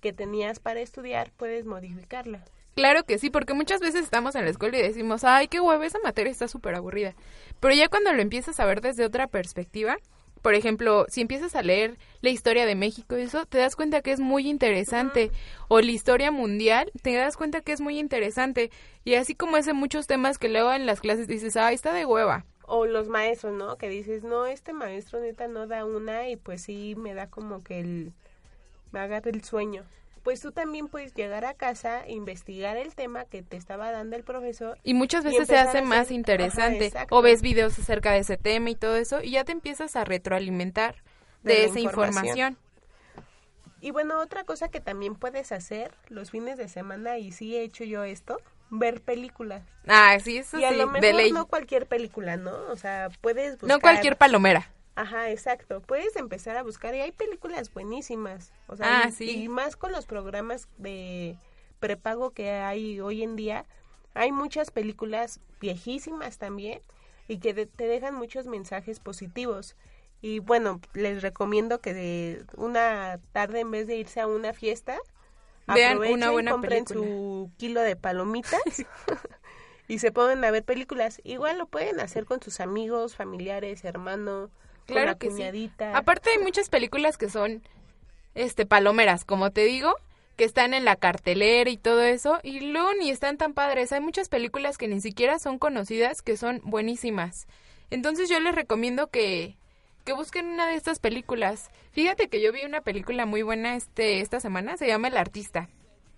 [0.00, 2.44] que tenías para estudiar, puedes modificarla.
[2.76, 5.82] Claro que sí, porque muchas veces estamos en la escuela y decimos, ay, qué huevo,
[5.82, 7.16] esa materia está súper aburrida.
[7.58, 9.96] Pero ya cuando lo empiezas a ver desde otra perspectiva,
[10.40, 14.02] por ejemplo, si empiezas a leer la historia de México y eso, te das cuenta
[14.02, 15.32] que es muy interesante.
[15.66, 18.70] O la historia mundial, te das cuenta que es muy interesante.
[19.04, 21.92] Y así como es en muchos temas que luego en las clases dices, ay, está
[21.92, 22.44] de hueva.
[22.66, 23.76] O los maestros, ¿no?
[23.76, 27.62] Que dices, no, este maestro neta no da una y pues sí me da como
[27.64, 28.12] que el...
[28.92, 29.84] me agarra el sueño.
[30.22, 34.22] Pues tú también puedes llegar a casa, investigar el tema que te estaba dando el
[34.22, 34.78] profesor.
[34.84, 36.92] Y muchas Y veces se hace más hacer- interesante.
[36.94, 39.96] Ajá, o ves videos acerca de ese tema y todo eso, y ya te empiezas
[39.96, 40.94] a retroalimentar
[41.42, 42.24] de, esa información.
[42.24, 42.56] información.
[43.80, 47.62] Y bueno, otra cosa que también puedes hacer los fines de semana, y sí he
[47.64, 48.38] hecho yo esto,
[48.74, 49.62] ver películas.
[49.86, 51.30] Ah, sí, eso y a sí, lo de mejor ley.
[51.30, 52.52] no cualquier película, ¿no?
[52.70, 53.68] O sea, puedes buscar...
[53.68, 54.72] no cualquier palomera.
[54.94, 55.80] Ajá, exacto.
[55.82, 58.52] Puedes empezar a buscar y hay películas buenísimas.
[58.68, 59.30] O sea, Ah, y- sí.
[59.44, 61.36] y más con los programas de
[61.80, 63.66] prepago que hay hoy en día,
[64.14, 66.80] hay muchas películas viejísimas también
[67.28, 69.76] y que de- te dejan muchos mensajes positivos.
[70.22, 74.98] Y bueno, les recomiendo que de una tarde en vez de irse a una fiesta,
[75.66, 77.00] Vean aprovechen, una buena compren película.
[77.08, 78.60] su kilo de palomitas
[79.88, 81.20] y se pongan a ver películas.
[81.24, 84.50] Igual lo pueden hacer con sus amigos, familiares, hermanos,
[84.86, 85.34] con Claro la que sí.
[85.36, 85.96] cuñadita.
[85.96, 87.62] Aparte hay muchas películas que son
[88.34, 89.94] este palomeras, como te digo,
[90.36, 93.92] que están en la cartelera y todo eso, y luego ni están tan padres.
[93.92, 97.46] Hay muchas películas que ni siquiera son conocidas que son buenísimas.
[97.90, 99.56] Entonces yo les recomiendo que
[100.04, 101.70] que busquen una de estas películas.
[101.92, 105.68] Fíjate que yo vi una película muy buena este esta semana, se llama El artista.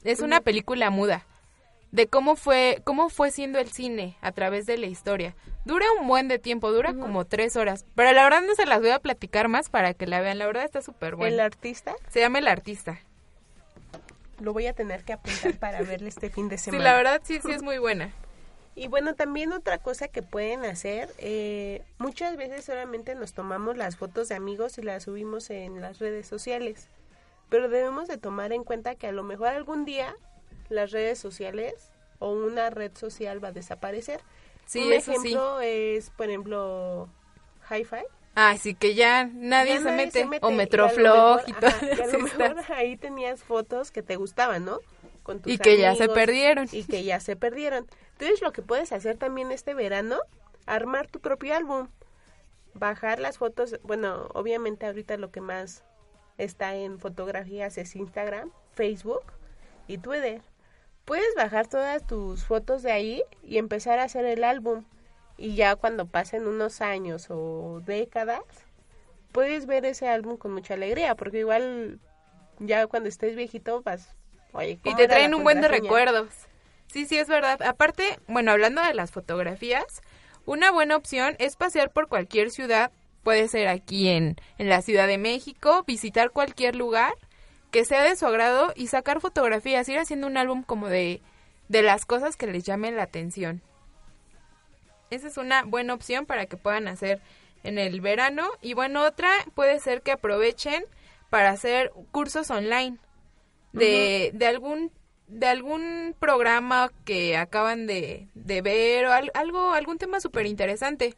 [0.03, 1.27] Es una película muda
[1.94, 5.37] de cómo fue, cómo fue siendo el cine a través de la historia.
[5.64, 8.81] Dura un buen de tiempo, dura como tres horas, pero la verdad no se las
[8.81, 11.35] voy a platicar más para que la vean, la verdad está súper buena.
[11.35, 11.94] ¿El artista?
[12.09, 12.99] Se llama El Artista.
[14.40, 16.83] Lo voy a tener que apuntar para verle este fin de semana.
[16.83, 18.12] Sí, la verdad sí, sí es muy buena.
[18.76, 23.96] Y bueno, también otra cosa que pueden hacer, eh, muchas veces solamente nos tomamos las
[23.96, 26.88] fotos de amigos y las subimos en las redes sociales,
[27.50, 30.14] pero debemos de tomar en cuenta que a lo mejor algún día
[30.70, 34.20] las redes sociales o una red social va a desaparecer.
[34.66, 35.28] Sí, Un eso sí.
[35.28, 37.08] ejemplo es, por ejemplo,
[37.70, 38.04] Hi-Fi.
[38.34, 40.18] Ah, sí que ya nadie, Ya se, nadie mete.
[40.22, 41.66] se mete, O y a lo Metroflog mejor- y todo.
[41.70, 44.80] ajá, y a lo mejor ahí tenías fotos que te gustaban, ¿no?
[45.24, 46.68] Con tus Y que ya se perdieron.
[46.70, 47.88] Y que ya se perdieron.
[48.12, 50.20] Entonces lo que puedes hacer también este verano,
[50.66, 51.88] armar tu propio álbum.
[52.74, 55.82] Bajar las fotos, bueno, obviamente ahorita lo que más
[56.38, 59.24] está en fotografías es Instagram, Facebook
[59.88, 60.42] y Twitter.
[61.04, 64.84] Puedes bajar todas tus fotos de ahí y empezar a hacer el álbum.
[65.37, 68.44] Y ya cuando pasen unos años o décadas,
[69.32, 71.98] puedes ver ese álbum con mucha alegría, porque igual
[72.60, 74.14] ya cuando estés viejito vas,
[74.54, 76.28] oye, Y ¿cómo te traen un buen de recuerdos.
[76.86, 77.60] Sí, sí, es verdad.
[77.62, 80.00] Aparte, bueno, hablando de las fotografías,
[80.46, 82.90] una buena opción es pasear por cualquier ciudad.
[83.22, 87.14] Puede ser aquí en, en la Ciudad de México, visitar cualquier lugar
[87.70, 91.20] que sea de su agrado y sacar fotografías, ir haciendo un álbum como de,
[91.68, 93.62] de las cosas que les llamen la atención.
[95.10, 97.20] Esa es una buena opción para que puedan hacer
[97.64, 98.48] en el verano.
[98.62, 100.84] Y bueno, otra puede ser que aprovechen
[101.30, 102.98] para hacer cursos online
[103.74, 104.90] de, de algún
[105.26, 111.14] de algún programa que acaban de, de ver o al- algo algún tema súper interesante.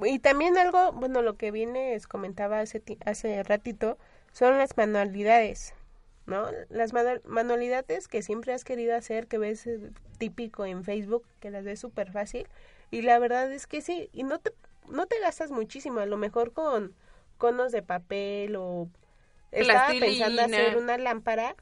[0.00, 3.98] Y también algo, bueno, lo que viene es comentaba hace, hace ratito,
[4.32, 5.74] son las manualidades,
[6.26, 6.46] ¿no?
[6.68, 9.80] Las manu- manualidades que siempre has querido hacer, que ves eh,
[10.18, 12.46] típico en Facebook, que las ves súper fácil.
[12.90, 14.52] Y la verdad es que sí, y no te,
[14.88, 16.94] no te gastas muchísimo, a lo mejor con
[17.36, 18.88] conos de papel o...
[19.50, 21.54] Estaba pensando hacer una lámpara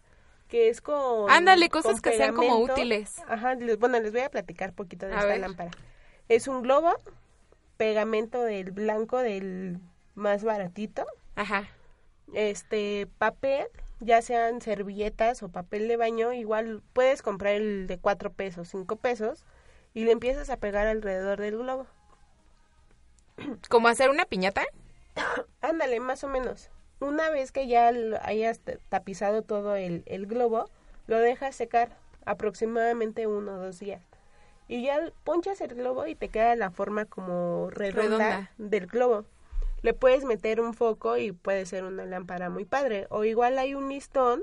[0.48, 1.30] que es con...
[1.30, 3.20] Ándale, cosas con que sean como útiles.
[3.28, 5.40] Ajá, les- bueno, les voy a platicar poquito de A esta ver.
[5.40, 5.70] lámpara.
[6.28, 6.94] Es un globo,
[7.76, 9.78] pegamento del blanco del
[10.14, 11.68] más baratito, Ajá.
[12.34, 13.66] este papel,
[14.00, 18.96] ya sean servilletas o papel de baño, igual puedes comprar el de cuatro pesos, cinco
[18.96, 19.44] pesos,
[19.94, 21.86] y le empiezas a pegar alrededor del globo.
[23.68, 24.64] Como hacer una piñata.
[25.60, 26.70] Ándale, más o menos.
[27.00, 30.70] Una vez que ya hayas tapizado todo el, el globo,
[31.06, 31.90] lo dejas secar
[32.24, 34.02] aproximadamente uno o dos días.
[34.68, 38.50] Y ya ponchas el globo y te queda la forma como redonda, Redonda.
[38.58, 39.24] del globo.
[39.82, 43.06] Le puedes meter un foco y puede ser una lámpara muy padre.
[43.10, 44.42] O igual hay un listón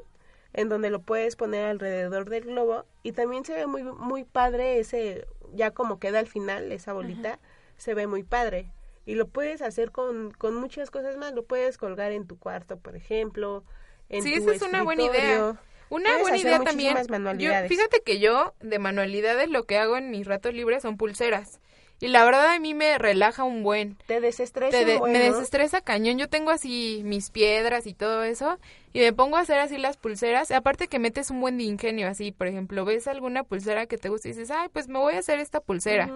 [0.54, 4.80] en donde lo puedes poner alrededor del globo y también se ve muy muy padre
[4.80, 7.40] ese ya como queda al final esa bolita
[7.78, 8.68] se ve muy padre
[9.06, 12.78] y lo puedes hacer con, con muchas cosas más lo puedes colgar en tu cuarto
[12.78, 13.64] por ejemplo
[14.10, 15.60] en Sí, tu esa es una buena idea.
[15.90, 16.98] Una Puedes buena idea también.
[17.38, 21.60] Yo, fíjate que yo de manualidades lo que hago en mis ratos libres son pulseras.
[22.00, 23.96] Y la verdad a mí me relaja un buen.
[24.08, 26.18] te desestresa Te de- me desestresa cañón.
[26.18, 28.60] Yo tengo así mis piedras y todo eso
[28.92, 30.52] y me pongo a hacer así las pulseras.
[30.52, 34.10] Aparte que metes un buen de ingenio así, por ejemplo, ves alguna pulsera que te
[34.10, 36.10] gusta y dices, ay, pues me voy a hacer esta pulsera.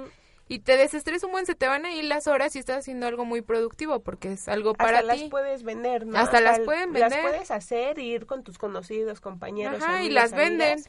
[0.49, 3.05] Y te desestresa un buen, se te van a ir las horas y estás haciendo
[3.07, 5.27] algo muy productivo porque es algo hasta para las ti.
[5.29, 6.17] puedes vender ¿no?
[6.17, 7.31] Hasta las pueden las vender.
[7.31, 10.83] puedes hacer y ir con tus conocidos compañeros Ajá, y las venden.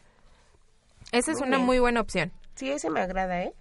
[1.10, 2.32] Esa es una muy buena opción.
[2.54, 3.52] sí ese me agrada eh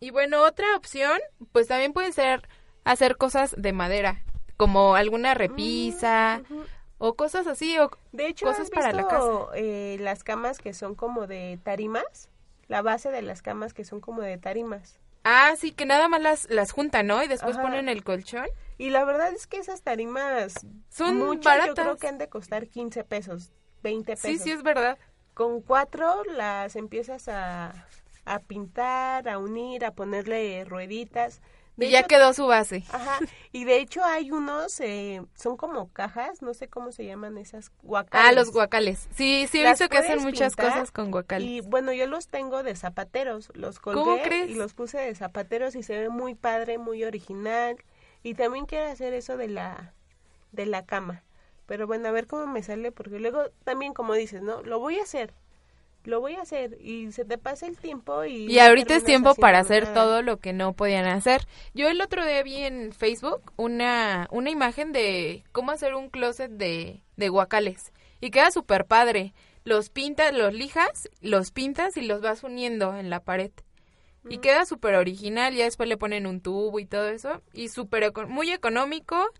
[0.00, 1.18] Y bueno, otra opción,
[1.52, 2.48] pues también puede ser
[2.84, 4.22] hacer cosas de madera,
[4.56, 6.64] como alguna repisa Mm, ujú.
[6.98, 9.56] o cosas así, o De hecho, cosas ¿has para la visto, casa.
[9.56, 12.30] eh, las camas que son como de tarimas?
[12.68, 14.98] La base de las camas que son como de tarimas.
[15.24, 17.22] Ah, sí, que nada más las, las juntan, ¿no?
[17.22, 17.62] Y después Ajá.
[17.62, 18.46] ponen el colchón.
[18.76, 21.84] Y la verdad es que esas tarimas Son muchas, Yo baratas.
[21.84, 24.30] creo que han de costar 15 pesos, 20 pesos.
[24.30, 24.98] Sí, sí, es verdad.
[25.32, 27.72] Con cuatro las empiezas a,
[28.24, 31.40] a pintar, a unir, a ponerle rueditas.
[31.76, 32.84] De y ya quedó su base.
[32.92, 33.18] Ajá,
[33.52, 37.72] y de hecho hay unos, eh, son como cajas, no sé cómo se llaman esas
[37.82, 38.28] guacales.
[38.28, 39.08] Ah, los guacales.
[39.16, 41.48] Sí, sí, he Las visto que hacen muchas cosas con guacales.
[41.48, 44.50] Y bueno, yo los tengo de zapateros, los ¿Cómo colgué crees?
[44.50, 47.76] y los puse de zapateros y se ve muy padre, muy original.
[48.22, 49.92] Y también quiero hacer eso de la
[50.52, 51.24] de la cama.
[51.66, 54.62] Pero bueno, a ver cómo me sale porque luego también como dices, ¿no?
[54.62, 55.34] Lo voy a hacer.
[56.04, 59.34] Lo voy a hacer y se te pasa el tiempo y Y ahorita es tiempo
[59.34, 59.94] para hacer nada.
[59.94, 61.46] todo lo que no podían hacer.
[61.72, 66.50] Yo el otro día vi en Facebook una, una imagen de cómo hacer un closet
[66.50, 67.92] de, de guacales.
[68.20, 69.32] Y queda súper padre.
[69.64, 73.50] los pintas, los lijas, los pintas y los vas uniendo en la pared.
[74.28, 77.42] Y queda súper original, ya después le ponen un tubo y todo eso.
[77.52, 79.30] Y súper, muy económico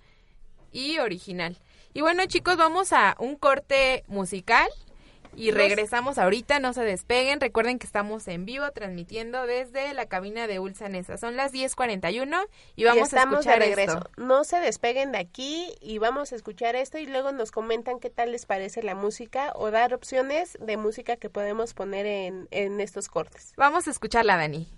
[0.73, 1.59] y original.
[1.95, 4.69] Y bueno chicos, vamos a un corte musical
[5.37, 7.41] y regresamos ahorita, no se despeguen.
[7.41, 11.17] Recuerden que estamos en vivo transmitiendo desde la cabina de Ulsanesa.
[11.17, 14.11] Son las 10:41 y vamos a escuchar de regreso.
[14.17, 18.11] No se despeguen de aquí y vamos a escuchar esto y luego nos comentan qué
[18.11, 22.81] tal les parece la música o dar opciones de música que podemos poner en, en
[22.81, 23.53] estos cortes.
[23.57, 24.69] Vamos a escucharla, Dani.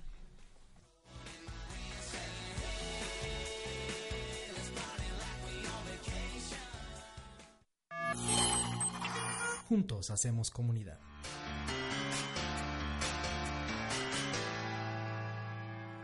[9.68, 11.00] Juntos hacemos comunidad.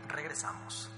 [0.09, 0.89] Regresamos.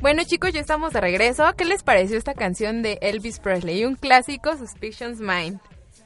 [0.00, 1.44] Bueno chicos, ya estamos de regreso.
[1.58, 3.84] ¿Qué les pareció esta canción de Elvis Presley?
[3.84, 5.60] Un clásico, Suspicions Mind.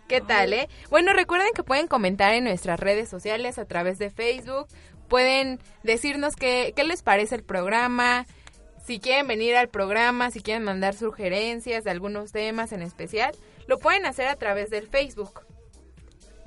[0.08, 0.68] ¿Qué tal, eh?
[0.90, 4.66] Bueno, recuerden que pueden comentar en nuestras redes sociales a través de Facebook.
[5.06, 8.26] Pueden decirnos qué, qué les parece el programa,
[8.84, 13.32] si quieren venir al programa, si quieren mandar sugerencias de algunos temas en especial.
[13.68, 15.42] Lo pueden hacer a través del Facebook.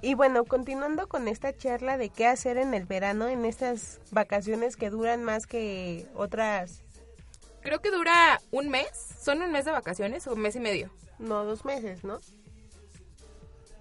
[0.01, 4.75] Y bueno, continuando con esta charla de qué hacer en el verano, en estas vacaciones
[4.75, 6.83] que duran más que otras
[7.61, 8.89] Creo que dura un mes.
[9.19, 10.91] ¿Son un mes de vacaciones o un mes y medio?
[11.19, 12.19] No, dos meses, ¿no?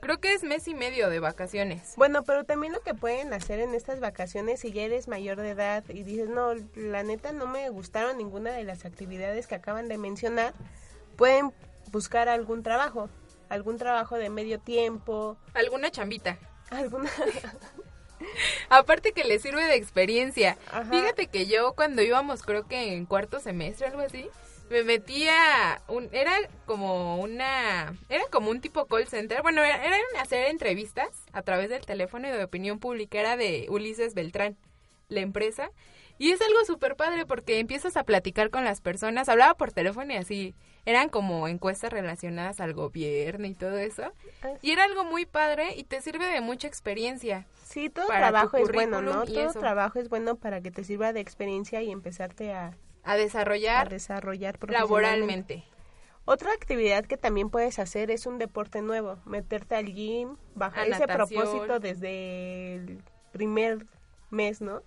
[0.01, 1.95] Creo que es mes y medio de vacaciones.
[1.97, 5.51] Bueno, pero también lo que pueden hacer en estas vacaciones, si ya eres mayor de
[5.51, 9.89] edad y dices, no, la neta no me gustaron ninguna de las actividades que acaban
[9.89, 10.55] de mencionar,
[11.17, 11.53] pueden
[11.91, 13.09] buscar algún trabajo,
[13.49, 15.37] algún trabajo de medio tiempo.
[15.55, 16.39] Alguna chambita.
[16.71, 17.11] Alguna...
[18.69, 20.57] Aparte que le sirve de experiencia.
[20.91, 24.29] Fíjate que yo cuando íbamos, creo que en cuarto semestre, algo así,
[24.71, 29.43] me metía un era como una era como un tipo call center.
[29.43, 33.21] Bueno era, eran hacer entrevistas a través del teléfono y de opinión pública.
[33.21, 34.57] Era de Ulises Beltrán
[35.09, 35.71] la empresa.
[36.19, 39.29] Y es algo súper padre porque empiezas a platicar con las personas.
[39.29, 40.55] Hablaba por teléfono y así
[40.87, 44.13] eran como encuestas relacionadas al gobierno y todo eso
[44.63, 48.73] y era algo muy padre y te sirve de mucha experiencia sí todo trabajo es
[48.73, 52.73] bueno no todo trabajo es bueno para que te sirva de experiencia y empezarte a
[53.07, 55.65] a desarrollar, a desarrollar laboralmente.
[56.25, 61.07] Otra actividad que también puedes hacer es un deporte nuevo, meterte al gym, bajar ese
[61.07, 63.87] propósito desde el primer
[64.31, 64.83] mes, ¿no?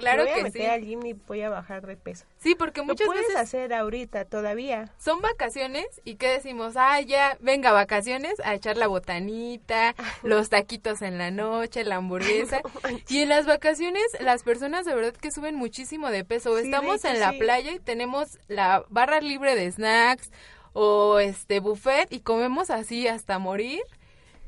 [0.00, 2.24] Claro voy a que meter al gym y voy a bajar de peso.
[2.38, 4.92] Sí, porque muchas Lo puedes veces hacer ahorita todavía.
[4.98, 11.02] Son vacaciones y qué decimos, ah, ya, venga, vacaciones, a echar la botanita, los taquitos
[11.02, 12.60] en la noche, la hamburguesa.
[13.08, 16.58] y en las vacaciones las personas de verdad que suben muchísimo de peso.
[16.58, 20.30] Estamos en la playa y tenemos la barra libre de snacks
[20.72, 23.82] o este buffet y comemos así hasta morir.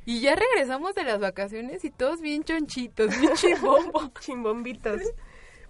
[0.04, 4.10] Y ya regresamos de las vacaciones y todos bien chonchitos, bien chimbombo.
[4.20, 5.00] chimbombitos.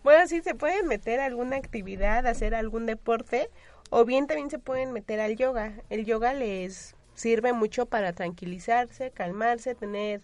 [0.02, 3.50] Bueno, sí, se pueden meter a alguna actividad, hacer algún deporte,
[3.90, 5.74] o bien también se pueden meter al yoga.
[5.90, 10.22] El yoga les sirve mucho para tranquilizarse, calmarse, tener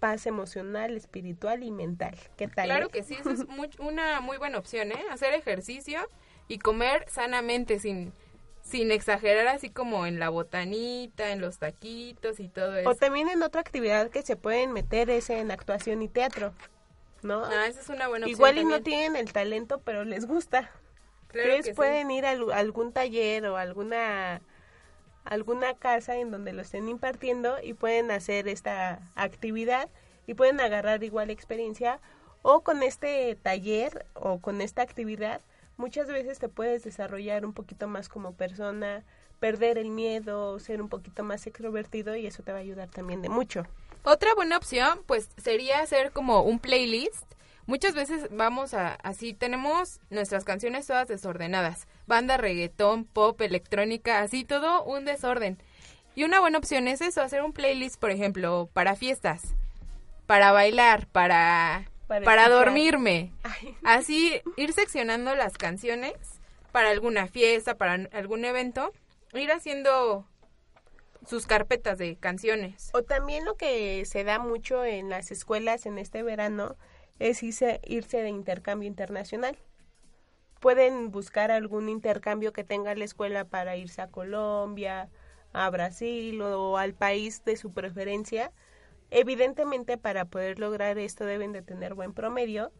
[0.00, 2.16] paz emocional, espiritual y mental.
[2.36, 2.66] ¿Qué tal?
[2.66, 2.90] Claro eh?
[2.92, 3.44] que sí, eso es
[3.78, 5.04] una muy buena opción, ¿eh?
[5.10, 6.00] Hacer ejercicio
[6.48, 8.12] y comer sanamente sin
[8.62, 12.90] sin exagerar así como en la botanita, en los taquitos y todo eso.
[12.90, 16.52] O también en otra actividad que se pueden meter es en actuación y teatro.
[17.22, 17.44] ¿No?
[17.44, 20.70] Ah, esa es una buena opción Igual y no tienen el talento, pero les gusta.
[21.28, 24.40] Claro pueden ir a algún taller o alguna
[25.24, 29.88] alguna casa en donde lo estén impartiendo y pueden hacer esta actividad
[30.26, 32.00] y pueden agarrar igual experiencia
[32.42, 35.40] o con este taller o con esta actividad
[35.80, 39.02] muchas veces te puedes desarrollar un poquito más como persona,
[39.40, 43.22] perder el miedo, ser un poquito más extrovertido y eso te va a ayudar también
[43.22, 43.66] de mucho.
[44.02, 47.24] Otra buena opción, pues, sería hacer como un playlist.
[47.66, 51.86] Muchas veces vamos a, así, tenemos nuestras canciones todas desordenadas.
[52.06, 55.58] Banda, reggaetón, pop, electrónica, así todo un desorden.
[56.14, 59.54] Y una buena opción es eso, hacer un playlist, por ejemplo, para fiestas,
[60.26, 63.32] para bailar, para, para, dormirme.
[63.84, 66.14] Así, ir seccionando las canciones
[66.72, 68.92] para alguna fiesta, para algún evento,
[69.32, 70.26] ir haciendo
[71.26, 72.90] sus carpetas de canciones.
[72.94, 76.76] O también lo que se da mucho en las escuelas en este verano
[77.18, 79.56] es irse, irse de intercambio internacional.
[80.60, 85.08] Pueden buscar algún intercambio que tenga la escuela para irse a Colombia,
[85.52, 88.52] a Brasil o al país de su preferencia.
[89.10, 92.72] Evidentemente para poder lograr esto deben de tener buen promedio,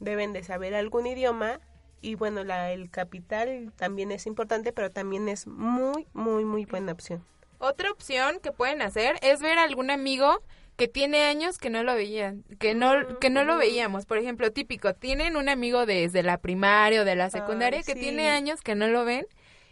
[0.00, 1.60] deben de saber algún idioma
[2.02, 6.92] y bueno, la, el capital también es importante, pero también es muy, muy, muy buena
[6.92, 7.24] opción.
[7.62, 10.42] Otra opción que pueden hacer es ver a algún amigo
[10.76, 14.50] que tiene años que no lo veían, que no que no lo veíamos, por ejemplo,
[14.50, 18.74] típico, tienen un amigo desde la primaria o de la secundaria que tiene años que
[18.74, 19.26] no lo ven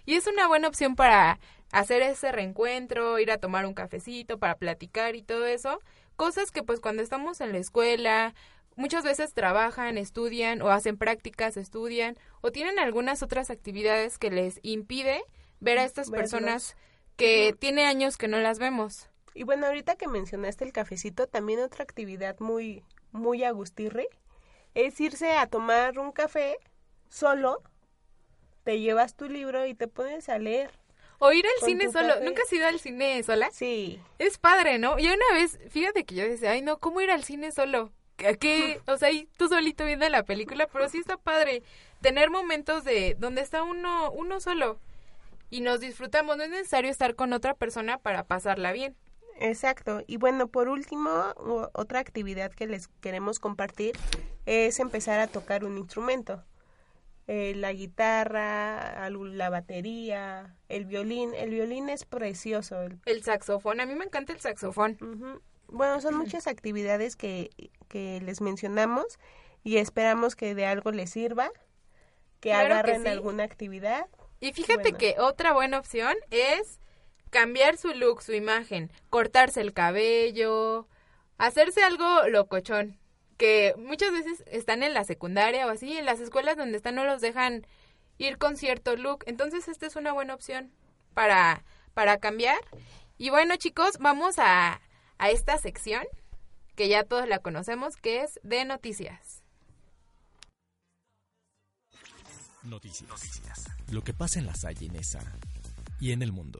[0.05, 1.41] y es una buena opción para
[1.73, 5.81] hacer ese reencuentro, ir a tomar un cafecito, para platicar y todo eso,
[6.17, 8.35] cosas que pues cuando estamos en la escuela
[8.77, 14.61] muchas veces trabajan, estudian o hacen prácticas, estudian o tienen algunas otras actividades que les
[14.63, 15.23] impide
[15.59, 16.77] ver a estas personas
[17.19, 19.11] que tiene años que no las vemos.
[19.35, 24.09] Y bueno, ahorita que mencionaste el cafecito, también otra actividad muy, muy agustirre
[24.75, 26.57] es irse a tomar un café
[27.09, 27.63] solo,
[28.65, 30.71] te llevas tu libro y te pones a leer.
[31.19, 32.15] O ir al cine solo.
[32.15, 32.25] café.
[32.25, 33.51] ¿Nunca has ido al cine sola?
[33.51, 34.01] Sí.
[34.21, 34.99] Es padre, ¿no?
[35.01, 37.93] Yo una vez, fíjate que yo decía, ay no, ¿cómo ir al cine solo?
[38.19, 38.81] ¿A qué?
[38.87, 41.65] O sea, ahí tú solito viendo la película, pero sí está padre
[42.01, 44.79] tener momentos de donde está uno, uno solo
[45.51, 46.37] y nos disfrutamos.
[46.37, 48.97] No es necesario estar con otra persona para pasarla bien.
[49.41, 50.03] Exacto.
[50.07, 51.11] Y bueno, por último,
[51.73, 53.97] otra actividad que les queremos compartir
[54.47, 56.43] es empezar a tocar un instrumento.
[57.29, 61.35] Eh, la guitarra, la batería, el violín.
[61.35, 62.81] El violín es precioso.
[63.05, 64.97] el- saxofón, a mí me encanta el saxofón.
[65.69, 67.51] Bueno, son muchas actividades que,
[67.89, 69.19] que les mencionamos
[69.63, 71.51] y esperamos que de algo les sirva,
[72.41, 73.09] que Claro que agarren sí.
[73.09, 74.07] alguna actividad.
[74.41, 74.99] Y fíjate Bueno.
[74.99, 76.79] que otra buena opción es
[77.31, 80.89] cambiar su look, su imagen, cortarse el cabello,
[81.39, 82.99] hacerse algo locochón,
[83.37, 87.05] que muchas veces están en la secundaria o así, en las escuelas donde están no
[87.05, 87.67] los dejan
[88.17, 90.73] ir con cierto look, entonces esta es una buena opción
[91.15, 91.65] para,
[91.95, 92.59] para cambiar.
[93.17, 94.81] Y bueno chicos, vamos a,
[95.19, 96.05] a esta sección
[96.77, 99.38] que ya todos la conocemos, que es de noticias.
[102.69, 103.65] Noticias.
[103.91, 105.21] Lo que pasa en la Salle en esa
[106.01, 106.59] y en el mundo.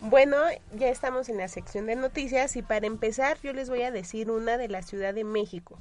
[0.00, 0.36] Bueno,
[0.74, 4.28] ya estamos en la sección de noticias y para empezar yo les voy a decir
[4.28, 5.78] una de la Ciudad de México.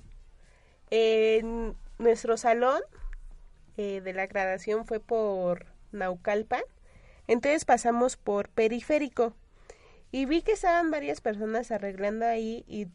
[0.92, 2.82] En nuestro salón
[3.78, 6.62] eh, de la graduación fue por Naucalpan,
[7.28, 9.34] entonces pasamos por Periférico
[10.12, 12.88] y vi que estaban varias personas arreglando ahí y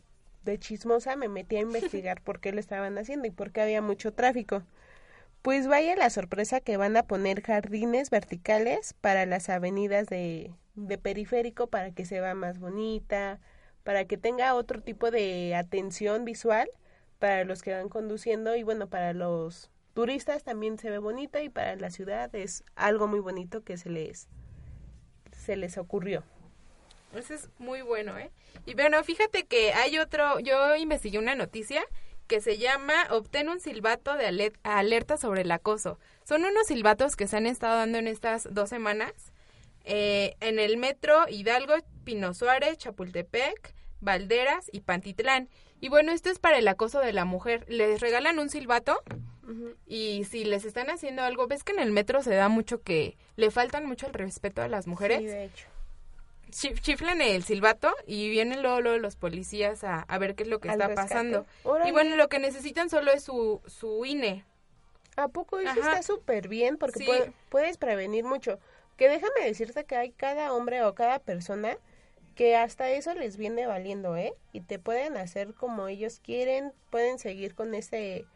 [0.44, 3.82] de chismosa me metí a investigar por qué lo estaban haciendo y por qué había
[3.82, 4.62] mucho tráfico.
[5.42, 10.98] Pues vaya la sorpresa que van a poner jardines verticales para las avenidas de, de
[10.98, 13.38] periférico para que se vea más bonita,
[13.84, 16.68] para que tenga otro tipo de atención visual
[17.18, 21.48] para los que van conduciendo y bueno, para los turistas también se ve bonita y
[21.48, 24.28] para la ciudad es algo muy bonito que se les
[25.32, 26.24] se les ocurrió.
[27.14, 28.30] Ese es muy bueno, ¿eh?
[28.66, 31.84] Y bueno, fíjate que hay otro, yo investigué una noticia
[32.26, 35.98] que se llama Obtén un silbato de ale- alerta sobre el acoso.
[36.24, 39.12] Son unos silbatos que se han estado dando en estas dos semanas
[39.84, 45.48] eh, en el metro Hidalgo, Pino Suárez, Chapultepec, Valderas y Pantitlán.
[45.80, 47.64] Y bueno, esto es para el acoso de la mujer.
[47.68, 49.00] Les regalan un silbato
[49.86, 53.16] y si les están haciendo algo, ves que en el metro se da mucho que
[53.36, 55.68] le faltan mucho el respeto a las mujeres Sí, de hecho.
[56.58, 60.48] Chi- chiflan el silbato y vienen luego, luego los policías a, a ver qué es
[60.48, 61.08] lo que Al está rescate.
[61.08, 61.46] pasando.
[61.64, 61.88] Órale.
[61.88, 64.44] Y bueno, lo que necesitan solo es su, su INE.
[65.16, 65.80] ¿A poco eso Ajá.
[65.80, 66.76] está súper bien?
[66.76, 67.06] Porque Sí.
[67.06, 68.58] puede- puedes prevenir mucho.
[68.96, 71.76] Que déjame decirte que hay cada hombre o cada persona
[72.34, 74.34] que hasta eso les viene valiendo, ¿eh?
[74.52, 78.26] Y te pueden hacer como ellos quieren, pueden seguir con ese,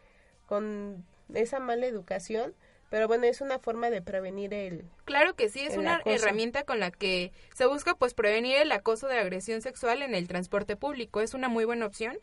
[0.47, 1.05] con
[1.35, 2.55] esa mala educación,
[2.91, 4.85] pero bueno, es una forma de prevenir el...
[5.07, 6.15] Claro que sí, es una acoso.
[6.17, 10.29] herramienta con la que se busca pues prevenir el acoso de agresión sexual en el
[10.29, 11.23] transporte público.
[11.23, 12.19] Es una muy buena opción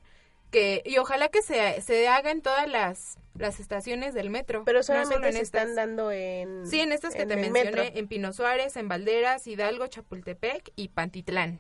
[0.52, 4.64] que y ojalá que se, se haga en todas las, las estaciones del metro.
[4.66, 6.68] Pero no solamente en se están dando en...
[6.68, 7.84] Sí, en estas que te mencioné, metro.
[7.84, 11.60] en Pino Suárez, en Valderas, Hidalgo, Chapultepec y Pantitlán.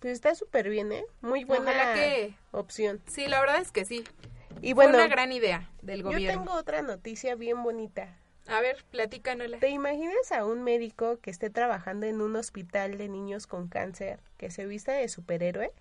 [0.00, 1.04] Pues está súper bien, ¿eh?
[1.22, 3.00] Muy buena Ojalá que- opción.
[3.06, 4.04] Sí, la verdad es que sí.
[4.62, 6.44] Y Fue bueno, una gran idea del yo gobierno.
[6.44, 8.16] tengo otra noticia bien bonita.
[8.48, 9.58] A ver, platícanosla.
[9.58, 14.20] ¿Te imaginas a un médico que esté trabajando en un hospital de niños con cáncer
[14.36, 15.72] que se vista de superhéroe?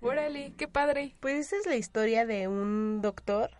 [0.00, 1.14] Órale, qué padre.
[1.20, 3.50] Pues esta es la historia de un doctor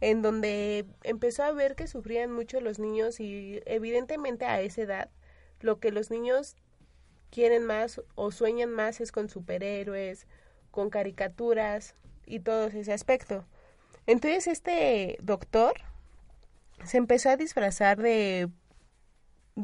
[0.00, 5.10] en donde empezó a ver que sufrían mucho los niños y evidentemente a esa edad
[5.60, 6.56] lo que los niños
[7.30, 10.26] quieren más o sueñan más es con superhéroes,
[10.70, 11.94] con caricaturas
[12.26, 13.44] y todo ese aspecto.
[14.06, 15.74] Entonces este doctor
[16.84, 18.50] se empezó a disfrazar de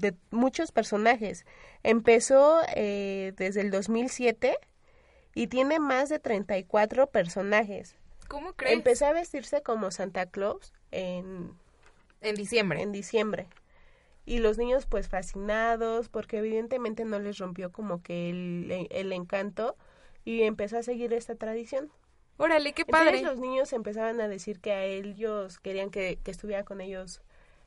[0.01, 1.47] de muchos personajes.
[1.83, 4.59] Empezó eh, desde el 2007
[5.35, 7.97] y tiene más de 34 personajes.
[8.29, 8.75] ¿Cómo crees?
[8.75, 11.53] Empezó a vestirse como Santa Claus en,
[12.21, 12.83] en diciembre.
[12.83, 13.47] en diciembre.
[14.25, 19.77] Y los niños pues fascinados porque evidentemente no les rompió como que el, el encanto
[20.25, 21.93] y empezó a seguir esta tradición.
[22.39, 23.19] Órale, qué padre.
[23.19, 27.23] Entonces los niños empezaban a decir que a ellos querían que, que estuviera con ellos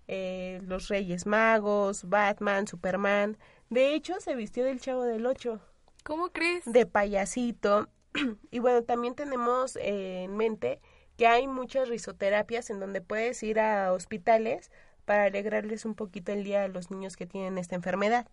[0.08, 3.38] eh, los Reyes Magos, Batman, Superman.
[3.70, 5.62] De hecho, se vistió del Chavo del Ocho,
[6.04, 6.64] ¿Cómo crees?
[6.66, 7.90] de payasito.
[8.52, 10.82] y bueno, también tenemos eh, en mente
[11.16, 14.72] que hay muchas risoterapias en donde puedes ir a hospitales
[15.06, 18.28] para alegrarles un poquito el día a los niños que tienen esta enfermedad.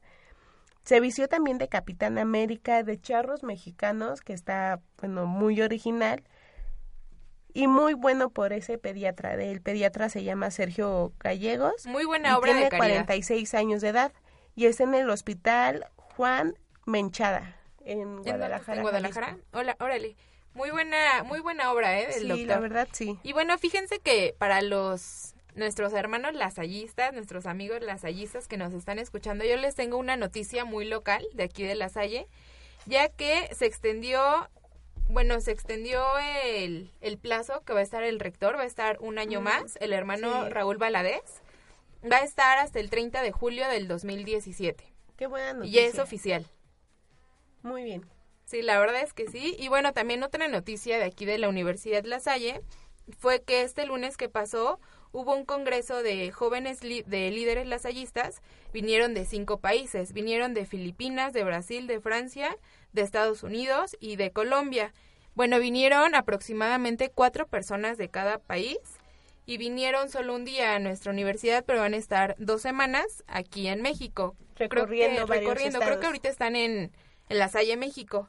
[0.87, 6.23] Se vistió también de Capitán América, de charros mexicanos, que está, bueno, muy original
[7.53, 9.35] y muy bueno por ese pediatra.
[9.35, 11.87] El pediatra se llama Sergio Gallegos.
[11.87, 13.05] Muy buena y obra tiene de caridad.
[13.05, 14.13] 46 años de edad
[14.55, 16.55] y está en el hospital Juan
[16.87, 18.23] Menchada en.
[18.23, 18.77] Guadalajara.
[18.77, 19.27] ¿En Guadalajara?
[19.27, 19.49] Jalisco.
[19.59, 20.17] Hola, órale.
[20.55, 22.07] Muy buena, muy buena obra, ¿eh?
[22.07, 22.47] Del Sí, doctor.
[22.47, 23.19] la verdad sí.
[23.25, 28.99] Y bueno, fíjense que para los nuestros hermanos lasallistas, nuestros amigos lasallistas que nos están
[28.99, 32.29] escuchando, yo les tengo una noticia muy local de aquí de La Salle,
[32.87, 34.49] ya que se extendió,
[35.09, 36.05] bueno, se extendió
[36.45, 39.77] el, el plazo que va a estar el rector, va a estar un año más,
[39.81, 40.51] el hermano sí.
[40.51, 41.43] Raúl Valadez,
[42.11, 44.85] va a estar hasta el 30 de julio del 2017.
[45.17, 45.83] Qué buena Y noticia.
[45.83, 46.47] ya es oficial.
[47.63, 48.07] Muy bien.
[48.45, 49.57] Sí, la verdad es que sí.
[49.59, 52.61] Y bueno, también otra noticia de aquí de la Universidad La Salle
[53.19, 54.79] fue que este lunes que pasó
[55.17, 58.43] hubo un congreso de jóvenes de líderes lasallistas.
[58.73, 60.13] Vinieron de cinco países.
[60.13, 62.57] Vinieron de Filipinas, de Brasil, de Francia,
[62.93, 64.93] de Estados Unidos y de Colombia.
[65.35, 68.79] Bueno, vinieron aproximadamente cuatro personas de cada país
[69.47, 73.69] y vinieron solo un día a nuestra universidad, pero van a estar dos semanas aquí
[73.69, 74.37] en México.
[74.55, 75.79] Creo que- Recorriendo varios recorriendo.
[75.81, 76.93] Creo que ahorita están en,
[77.29, 78.29] en La Salle, México.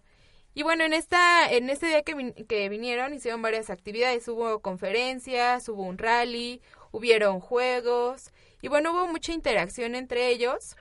[0.54, 4.60] Y bueno, en esta en este día que, vin- que vinieron hicieron varias actividades, hubo
[4.60, 8.32] conferencias, hubo un rally, hubieron juegos
[8.62, 10.76] y bueno, hubo mucha interacción entre ellos.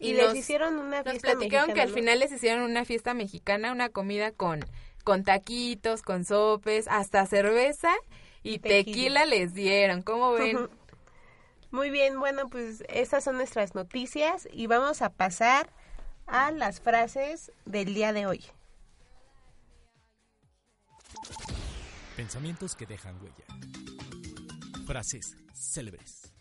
[0.00, 3.72] Y, les hicieron una nos fiesta platicaron que al final les hicieron una fiesta mexicana,
[3.72, 4.64] una comida con,
[5.04, 7.92] con taquitos, con sopes, hasta cerveza
[8.44, 8.84] y Tequila.
[8.84, 10.02] tequila, les dieron.
[10.02, 10.68] ¿Cómo ven?
[11.70, 15.68] Muy bien, bueno, pues estas son nuestras noticias y vamos a pasar
[16.26, 18.44] a las frases del día de hoy.
[22.16, 23.44] Pensamientos que dejan huella.
[24.86, 26.32] Frases célebres.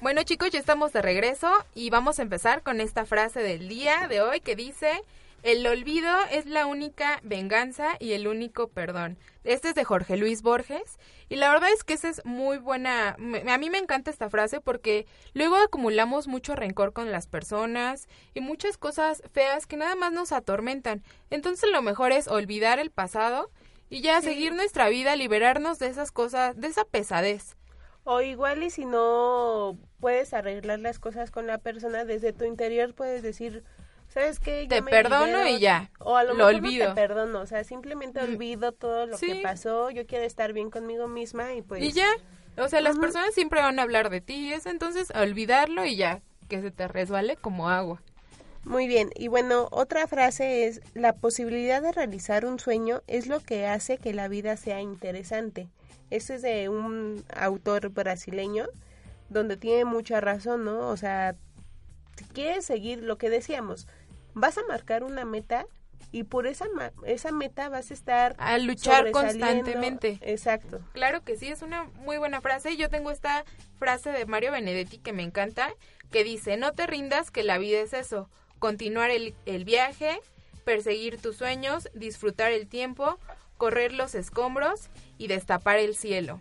[0.00, 4.06] Bueno chicos, ya estamos de regreso y vamos a empezar con esta frase del día
[4.08, 5.02] de hoy que dice,
[5.46, 9.16] el olvido es la única venganza y el único perdón.
[9.44, 13.14] Este es de Jorge Luis Borges y la verdad es que esa es muy buena,
[13.18, 18.08] me- a mí me encanta esta frase porque luego acumulamos mucho rencor con las personas
[18.34, 21.04] y muchas cosas feas que nada más nos atormentan.
[21.30, 23.50] Entonces lo mejor es olvidar el pasado
[23.88, 24.26] y ya Sí.
[24.26, 27.56] seguir nuestra vida, liberarnos de esas cosas, de esa pesadez.
[28.02, 32.94] O igual y si no puedes arreglar las cosas con la persona, desde tu interior
[32.94, 33.62] puedes decir,
[34.16, 34.62] ¿sabes qué?
[34.62, 36.88] Yo Te me perdono libero", y ya, O a lo, lo mejor olvido.
[36.88, 38.24] no te perdono, o sea, simplemente Mm.
[38.24, 39.26] olvido todo lo Sí.
[39.26, 41.84] que pasó, yo quiero estar bien conmigo misma y pues...
[41.84, 42.08] Y ya,
[42.56, 43.02] o sea, las Ujú.
[43.02, 46.70] personas siempre van a hablar de ti y eso, entonces olvidarlo y ya, que se
[46.70, 48.00] te resbale como agua.
[48.64, 53.40] Muy bien, y bueno, otra frase es, la posibilidad de realizar un sueño es lo
[53.40, 55.68] que hace que la vida sea interesante.
[56.10, 58.66] Este es de un autor brasileño,
[59.28, 60.88] donde tiene mucha razón, ¿no?
[60.88, 61.36] O sea,
[62.16, 63.86] si quieres seguir lo que decíamos,
[64.36, 65.66] vas a marcar una meta
[66.12, 68.36] y por esa, ma- esa meta vas a estar...
[68.38, 70.18] A luchar constantemente.
[70.20, 70.80] Exacto.
[70.92, 72.76] Claro que sí, es una muy buena frase.
[72.76, 73.44] Yo tengo esta
[73.78, 75.70] frase de Mario Benedetti que me encanta,
[76.12, 78.28] que dice, no te rindas, que la vida es eso,
[78.58, 80.20] continuar el, el viaje,
[80.64, 83.18] perseguir tus sueños, disfrutar el tiempo,
[83.56, 86.40] correr los escombros y destapar el cielo.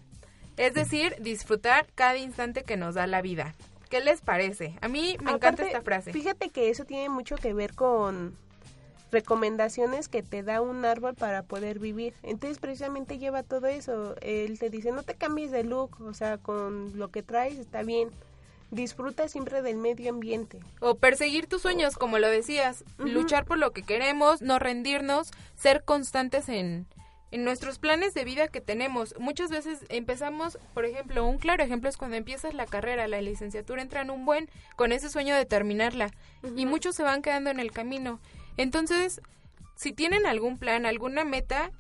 [0.58, 3.56] Es decir, disfrutar cada instante que nos da la vida.
[3.96, 4.78] ¿Qué les parece?
[4.82, 6.12] A mí me encanta esta frase.
[6.12, 8.36] Fíjate que eso tiene mucho que ver con
[9.10, 12.14] recomendaciones que te da un árbol para poder vivir.
[12.22, 14.18] Entonces precisamente lleva todo eso.
[14.20, 17.84] Él te dice, no te cambies de look, o sea, con lo que traes está
[17.84, 18.10] bien.
[18.70, 20.60] Disfruta siempre del medio ambiente.
[20.82, 25.86] O perseguir tus sueños, como lo decías, luchar por lo que queremos, no rendirnos, ser
[25.86, 26.86] constantes en,
[27.32, 29.16] en nuestros planes de vida que tenemos.
[29.20, 33.82] Muchas veces empezamos, por ejemplo, un claro ejemplo es cuando empiezas la carrera, la licenciatura,
[33.82, 36.12] entran un buen con ese sueño de terminarla
[36.56, 38.20] y muchos se van quedando en el camino.
[38.58, 39.22] Entonces,
[39.76, 41.72] si tienen algún plan, alguna meta,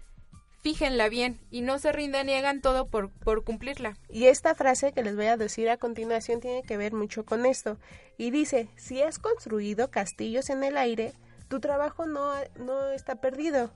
[0.61, 3.97] fíjenla bien y no se rindan y hagan todo por, por cumplirla.
[4.09, 7.45] Y esta frase que les voy a decir a continuación tiene que ver mucho con
[7.45, 7.77] esto.
[8.17, 11.13] Y dice, si has construido castillos en el aire,
[11.47, 13.71] tu trabajo no, no está perdido.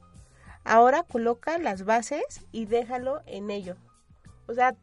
[0.63, 3.75] Ahora coloca las bases y déjalo en ello.
[4.47, 4.75] O sea,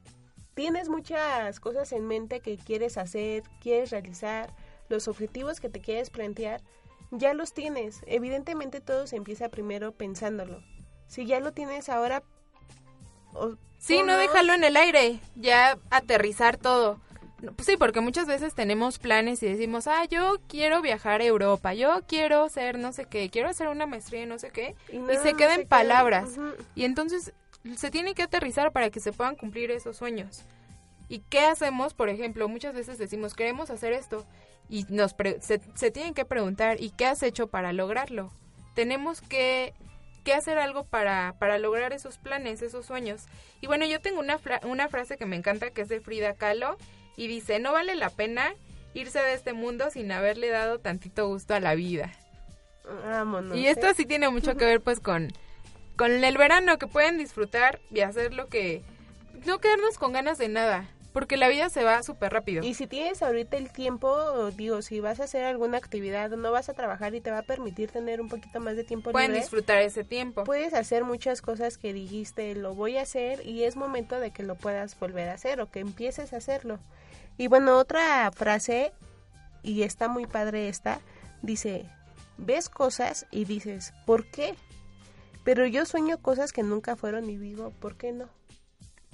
[0.54, 4.54] tienes muchas cosas en mente que quieres hacer, quieres realizar,
[4.88, 6.62] los objetivos que te quieres plantear,
[7.10, 8.02] ya los tienes.
[8.06, 10.62] Evidentemente todo se empieza primero pensándolo.
[11.06, 12.22] Si ya lo tienes ahora...
[13.78, 16.98] Sí, no dejarlo en el aire, ya aterrizar todo.
[17.42, 21.24] No, pues sí, porque muchas veces tenemos planes y decimos, ah, yo quiero viajar a
[21.24, 24.74] Europa, yo quiero ser no sé qué, quiero hacer una maestría en no sé qué,
[24.90, 26.30] y, no se queda en queda- palabras.
[26.74, 27.32] Y entonces
[27.76, 30.44] se tiene que aterrizar para que se puedan cumplir esos sueños.
[31.08, 31.92] ¿Y qué hacemos?
[31.92, 34.24] Por ejemplo, muchas veces decimos, queremos hacer esto,
[34.68, 38.32] y nos se, se tienen que preguntar, ¿y qué has hecho para lograrlo?
[38.74, 39.74] Tenemos que
[40.24, 43.26] que hacer algo para, para lograr esos planes, esos sueños.
[43.60, 46.76] Y bueno, yo tengo una, una frase que me encanta que es de Frida Kahlo
[47.16, 48.54] y dice, no vale la pena
[48.94, 52.12] irse de este mundo sin haberle dado tantito gusto a la vida.
[53.04, 53.56] Vámonos.
[53.56, 53.94] Y esto ¿eh?
[53.94, 55.32] sí tiene mucho que ver pues con,
[55.96, 58.82] con el verano, que pueden disfrutar y hacer lo que...
[59.44, 62.62] No quedarnos con ganas de nada porque la vida se va súper rápido.
[62.62, 66.68] Y si tienes ahorita el tiempo, digo, si vas a hacer alguna actividad, no vas
[66.68, 69.40] a trabajar y te va a permitir tener un poquito más de tiempo Pueden libre,
[69.40, 70.44] disfrutar ese tiempo.
[70.44, 74.42] Puedes hacer muchas cosas que dijiste, lo voy a hacer y es momento de que
[74.42, 76.80] lo puedas volver a hacer o que empieces a hacerlo.
[77.38, 78.92] Y bueno, otra frase,
[79.62, 81.00] y está muy padre esta,
[81.42, 81.88] dice,
[82.38, 84.54] ves cosas y dices, ¿por qué?
[85.44, 88.28] Pero yo sueño cosas que nunca fueron y digo, ¿por qué no?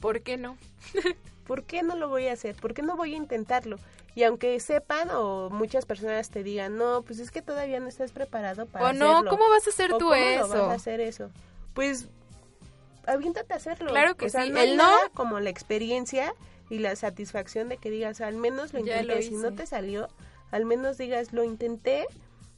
[0.01, 0.57] ¿Por qué no?
[1.47, 2.55] ¿por qué no lo voy a hacer?
[2.57, 3.79] ¿Por qué no voy a intentarlo?
[4.15, 8.13] Y aunque sepan o muchas personas te digan, no, pues es que todavía no estás
[8.13, 10.49] preparado para o no, ¿cómo vas a hacer tú cómo eso?
[10.49, 11.31] vas a hacer eso?
[11.75, 12.09] Pues
[13.07, 13.91] aviéntate a hacerlo.
[13.91, 14.51] Claro que o sea, sí.
[14.51, 16.35] No el no como la experiencia
[16.73, 20.09] y la satisfacción de que digas, al menos lo intenté, lo si no te salió,
[20.51, 22.07] al menos digas, lo intenté.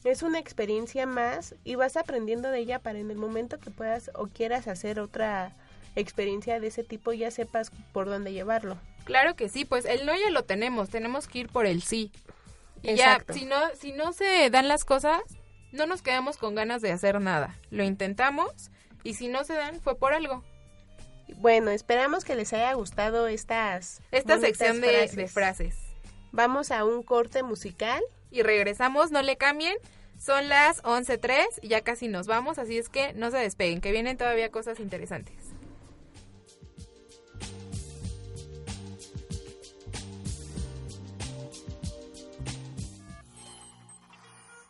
[0.04, 4.12] Es una experiencia más y vas aprendiendo de ella para en el momento que puedas
[4.14, 5.56] o quieras hacer otra
[5.96, 8.78] experiencia de ese tipo ya sepas por dónde llevarlo.
[9.02, 12.12] Claro que sí, pues el no ya lo tenemos, tenemos que ir por el sí.
[12.82, 13.32] Y Exacto.
[13.32, 15.22] ya, si no, si no se dan las cosas,
[15.72, 17.58] no nos quedamos con ganas de hacer nada.
[17.70, 18.70] Lo intentamos
[19.02, 20.44] y si no se dan, fue por algo.
[21.38, 25.16] Bueno, esperamos que les haya gustado estas Esta sección de frases.
[25.16, 25.76] de frases.
[26.32, 28.02] Vamos a un corte musical.
[28.30, 29.76] Y regresamos, no le cambien.
[30.18, 33.92] Son las 11.03 y ya casi nos vamos, así es que no se despeguen, que
[33.92, 35.36] vienen todavía cosas interesantes.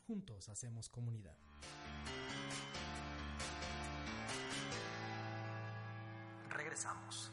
[0.06, 1.36] Juntos hacemos comunidad.
[6.74, 7.30] Regresamos.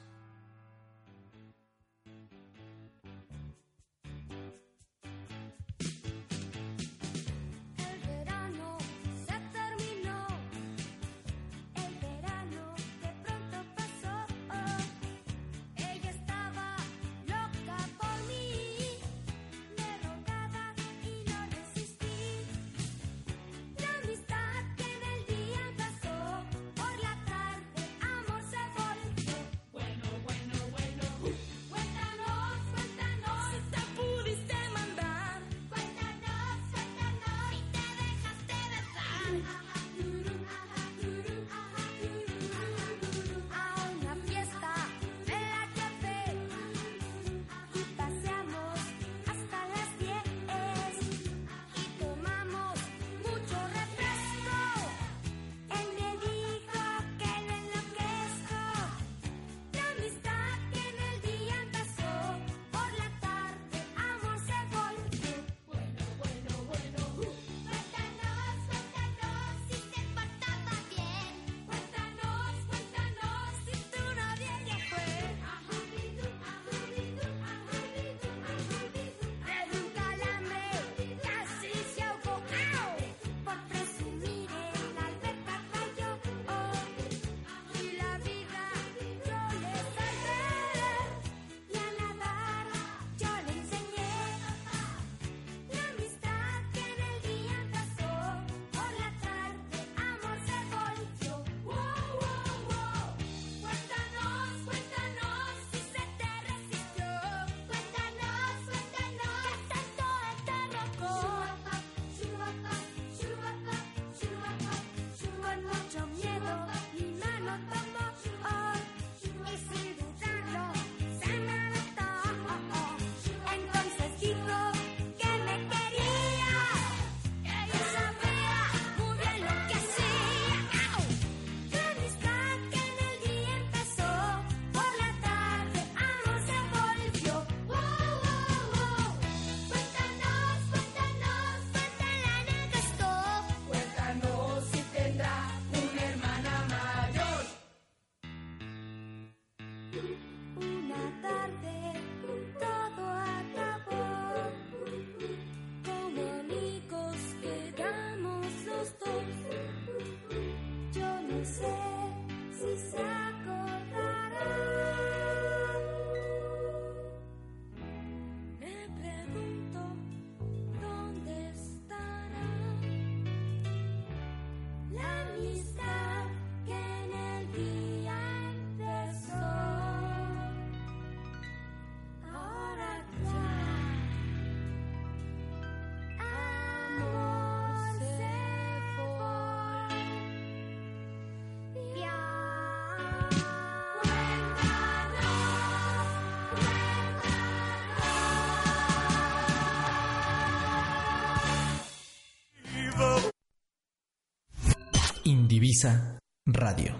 [205.62, 206.96] Indivisa Radio.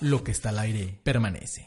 [0.00, 1.66] Lo que está al aire permanece.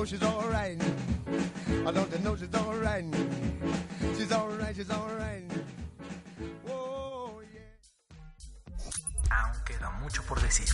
[0.00, 0.78] Know she's all right?
[1.86, 3.04] I don't you know she's all right?
[4.16, 5.44] She's all right, she's all right.
[6.70, 7.76] Oh, yeah.
[9.36, 10.68] Aún queda mucho por decir.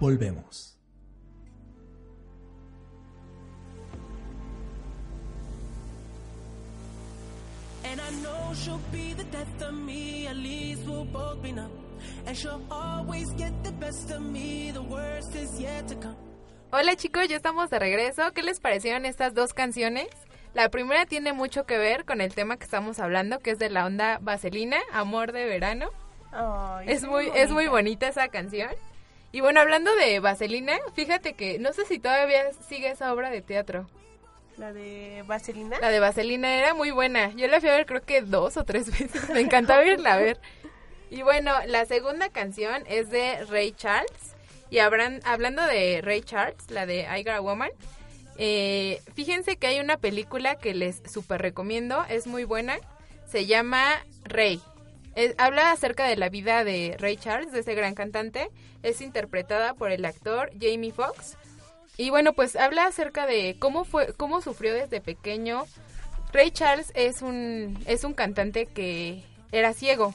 [0.00, 0.76] Volvemos.
[7.84, 11.87] And I know she'll be the death of me, at least we'll both be numb.
[12.28, 16.14] And she'll always get the best of me, the worst is yet to come.
[16.70, 18.34] Hola chicos, ya estamos de regreso.
[18.34, 20.08] ¿Qué les parecieron estas dos canciones?
[20.52, 23.70] La primera tiene mucho que ver con el tema que estamos hablando, que es de
[23.70, 25.88] la onda vaselina, amor de verano.
[26.84, 28.72] Es muy, es muy bonita esa canción.
[29.32, 33.40] Y bueno, hablando de vaselina, fíjate que no sé si todavía sigue esa obra de
[33.40, 33.88] teatro.
[34.58, 35.78] La de Vaselina.
[35.78, 37.30] La de Vaselina era muy buena.
[37.36, 39.30] Yo la fui a ver creo que dos o tres veces.
[39.30, 40.40] Me encantaba irla a ver.
[41.10, 44.36] Y bueno, la segunda canción es de Ray Charles.
[44.70, 47.70] Y habrán, hablando de Ray Charles, la de I Got a Woman,
[48.36, 52.04] eh, fíjense que hay una película que les super recomiendo.
[52.08, 52.78] Es muy buena.
[53.26, 54.60] Se llama Ray.
[55.36, 58.50] Habla acerca de la vida de Ray Charles, de ese gran cantante.
[58.84, 61.36] Es interpretada por el actor Jamie Foxx.
[61.96, 65.66] Y bueno, pues habla acerca de cómo fue, cómo sufrió desde pequeño.
[66.32, 70.14] Ray Charles es un, es un cantante que era ciego.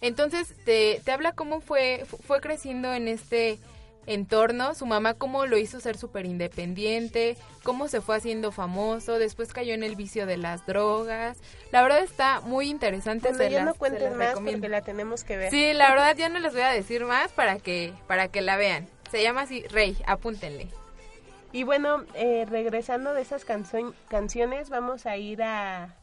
[0.00, 3.58] Entonces te, te habla cómo fue, fu- fue creciendo en este
[4.06, 9.52] entorno, su mamá cómo lo hizo ser súper independiente, cómo se fue haciendo famoso, después
[9.52, 11.36] cayó en el vicio de las drogas.
[11.72, 13.28] La verdad está muy interesante.
[13.28, 14.60] Bueno, se ya las- no cuenten más recomiendo.
[14.60, 15.50] porque la tenemos que ver.
[15.50, 18.56] Sí, la verdad ya no les voy a decir más para que, para que la
[18.56, 18.88] vean.
[19.10, 20.68] Se llama así Rey, apúntenle.
[21.52, 25.94] Y bueno, eh, regresando de esas canciones, vamos a ir a,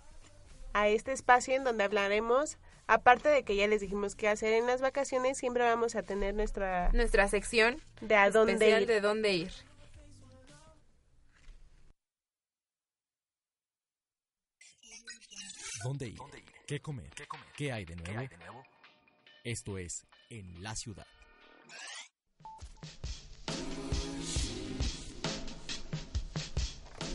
[0.73, 4.67] a este espacio en donde hablaremos, Aparte de que ya les dijimos qué hacer en
[4.67, 8.85] las vacaciones, siempre vamos a tener nuestra nuestra sección de a dónde ir.
[8.85, 9.51] de dónde ir.
[15.83, 16.19] ¿Dónde ir?
[16.67, 17.09] ¿Qué comer?
[17.15, 17.47] ¿Qué, comer?
[17.55, 18.63] ¿Qué hay de nuevo?
[19.43, 21.05] Esto es En la Ciudad.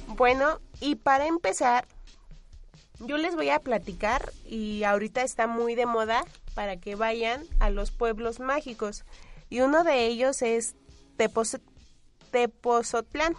[0.06, 1.86] Bueno, y para empezar,
[3.00, 6.24] yo les voy a platicar y ahorita está muy de moda
[6.54, 9.04] para que vayan a los pueblos mágicos.
[9.48, 10.74] Y uno de ellos es
[11.18, 11.60] Tepos-
[12.30, 13.34] Tepozotlán,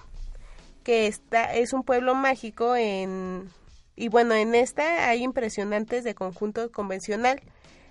[0.84, 3.50] que está, es un pueblo mágico en...
[3.96, 7.40] Y bueno, en esta hay impresionantes de conjunto convencional,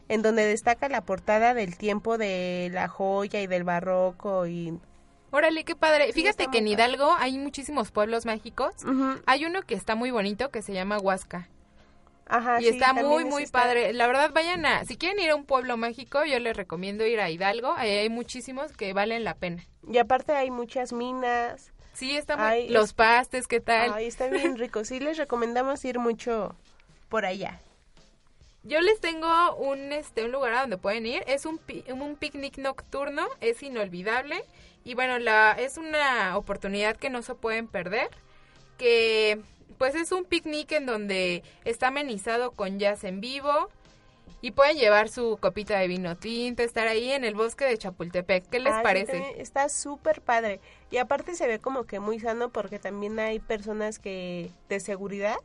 [0.09, 4.79] en donde destaca la portada del tiempo de la joya y del barroco y...
[5.31, 6.07] Órale, qué padre.
[6.07, 6.66] Sí, Fíjate que en.
[6.66, 8.75] Hidalgo hay muchísimos pueblos mágicos.
[9.27, 11.49] Hay uno que está muy bonito que se llama Huasca.
[12.33, 13.93] Ajá, y sí, está muy, muy está- padre.
[13.93, 14.85] La verdad, vayan a...
[14.85, 17.74] Si quieren ir a un pueblo mágico, yo les recomiendo ir a Hidalgo.
[17.76, 19.64] Ahí hay muchísimos que valen la pena.
[19.91, 21.72] Y aparte hay muchas minas.
[21.93, 22.47] Sí, está muy...
[22.47, 23.93] Ay, Los es- pastes, ¿qué tal?
[23.95, 24.85] Ay, está bien rico.
[24.85, 26.55] Sí, les recomendamos ir mucho
[27.09, 27.61] por allá.
[28.62, 31.24] Yo les tengo un este un lugar a donde pueden ir.
[31.26, 34.45] Es un, pi- un picnic nocturno, es inolvidable.
[34.85, 38.09] Y bueno, la, es una oportunidad que no se pueden perder.
[38.78, 39.41] Que
[39.79, 43.68] pues es un picnic en donde está amenizado con jazz en vivo.
[44.43, 48.49] Y pueden llevar su copita de vino tinto, estar ahí en el bosque de Chapultepec.
[48.49, 49.35] ¿Qué les Ah, parece?
[49.39, 50.61] está súper padre.
[50.91, 55.37] Y aparte se ve como que muy sano porque también hay personas que de seguridad.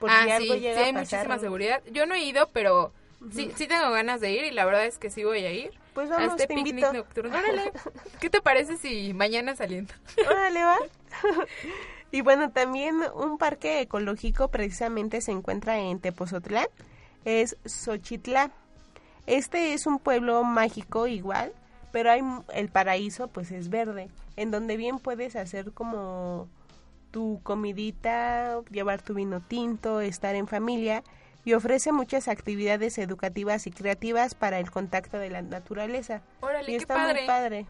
[0.00, 1.18] Por si ah, algo sí, llega sí, hay a pasar.
[1.18, 1.82] muchísima seguridad.
[1.92, 2.92] Yo no he ido, pero
[3.32, 5.70] sí, sí tengo ganas de ir y la verdad es que sí voy a ir.
[5.94, 6.92] Pues a vamos, este te picnic invito.
[6.94, 7.30] nocturno.
[7.38, 7.70] Órale,
[8.18, 9.94] ¿qué te parece si mañana saliendo?
[10.28, 10.78] Órale, va.
[12.12, 16.66] y bueno, también un parque ecológico precisamente se encuentra en Tepozotlán.
[17.24, 18.52] Es Xochitlán.
[19.26, 21.52] Este es un pueblo mágico igual,
[21.90, 26.48] pero hay el paraíso pues es verde, en donde bien puedes hacer como
[27.12, 31.02] tu comidita, llevar tu vino tinto, estar en familia
[31.44, 36.20] y ofrece muchas actividades educativas y creativas para el contacto de la naturaleza.
[36.40, 37.20] Órale, y qué está padre.
[37.20, 37.66] muy padre.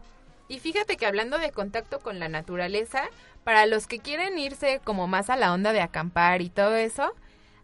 [0.47, 3.03] Y fíjate que hablando de contacto con la naturaleza,
[3.43, 7.13] para los que quieren irse como más a la onda de acampar y todo eso,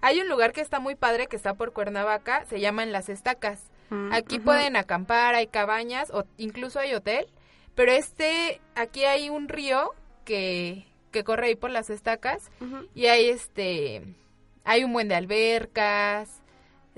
[0.02, 3.64] hay un lugar que está muy padre que está por Cuernavaca, se llaman Las Estacas.
[3.90, 7.28] Mm, Aquí pueden acampar, hay cabañas o incluso hay hotel,
[7.76, 9.94] pero este aquí hay un río
[10.26, 12.52] que que corre ahí por las estacas
[12.94, 14.04] y hay este
[14.64, 16.39] hay un buen de albercas.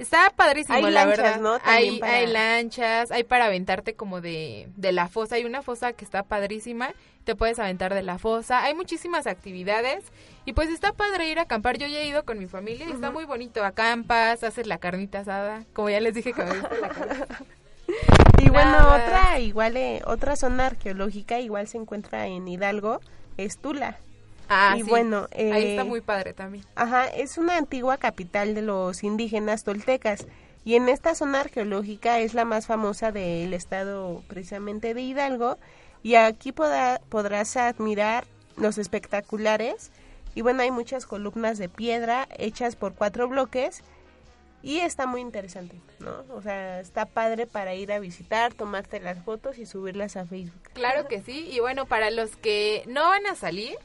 [0.02, 1.40] Está padrísimo, Hay la lanchas, verdad.
[1.42, 1.60] ¿no?
[1.64, 5.36] Hay, para- hay lanchas, hay para aventarte como de, de la fosa.
[5.36, 6.92] Hay una fosa que está padrísima,
[7.24, 8.64] te puedes aventar de la fosa.
[8.64, 10.04] Hay muchísimas actividades
[10.46, 11.78] y pues está padre ir a acampar.
[11.78, 13.64] Yo ya he ido con mi familia y está muy bonito.
[13.64, 17.16] Acampas, haces la carnita asada, como ya les dije que me gusta la carne.
[18.42, 18.96] Y bueno, Nada.
[19.06, 23.02] otra igual, eh, otra zona arqueológica igual se encuentra en Hidalgo,
[23.38, 23.98] es Tula.
[24.54, 24.90] Ah, Y sí.
[24.90, 26.66] bueno, ahí está eh, muy padre también.
[26.76, 30.28] Ajá, es una antigua capital de los indígenas toltecas
[30.66, 35.58] y en esta zona arqueológica es la más famosa del estado precisamente de Hidalgo
[36.04, 38.26] y aquí podrá- podrás admirar
[38.58, 39.92] los espectaculares
[40.36, 43.82] y bueno, hay muchas columnas de piedra hechas por cuatro bloques
[44.64, 46.24] y está muy interesante, ¿no?
[46.36, 50.62] O sea, está padre para ir a visitar, tomarte las fotos y subirlas a Facebook.
[50.74, 51.48] Claro que sí.
[51.52, 53.76] Y bueno, para los que no van a salir,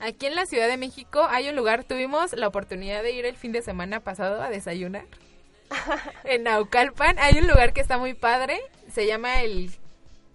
[0.00, 3.36] aquí en la Ciudad de México hay un lugar, tuvimos la oportunidad de ir el
[3.36, 5.04] fin de semana pasado a desayunar.
[6.24, 8.60] en Naucalpan hay un lugar que está muy padre,
[8.92, 9.70] se llama el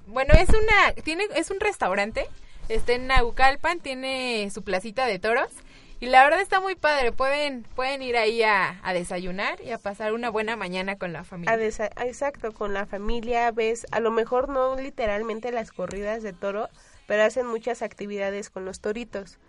[0.08, 2.26] bueno, es una tiene es un restaurante,
[2.68, 5.52] está en Naucalpan, tiene su placita de toros
[6.00, 9.78] y la verdad está muy padre, pueden pueden ir ahí a, a desayunar y a
[9.78, 11.54] pasar una buena mañana con la familia.
[11.54, 16.70] A exacto, con la familia ves, a lo mejor no literalmente las corridas de toro,
[17.06, 19.40] pero hacen muchas actividades con los toritos.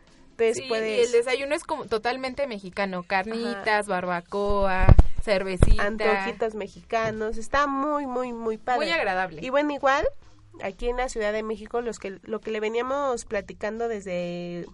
[0.54, 4.86] Sí, y el desayuno es como totalmente mexicano, carnitas, barbacoa,
[5.22, 5.84] cervecita.
[5.84, 8.86] antojitos mexicanos, está muy muy muy padre.
[8.86, 9.40] Muy agradable.
[9.44, 10.06] Y bueno, igual
[10.62, 14.66] aquí en la Ciudad de México los que lo que le veníamos platicando desde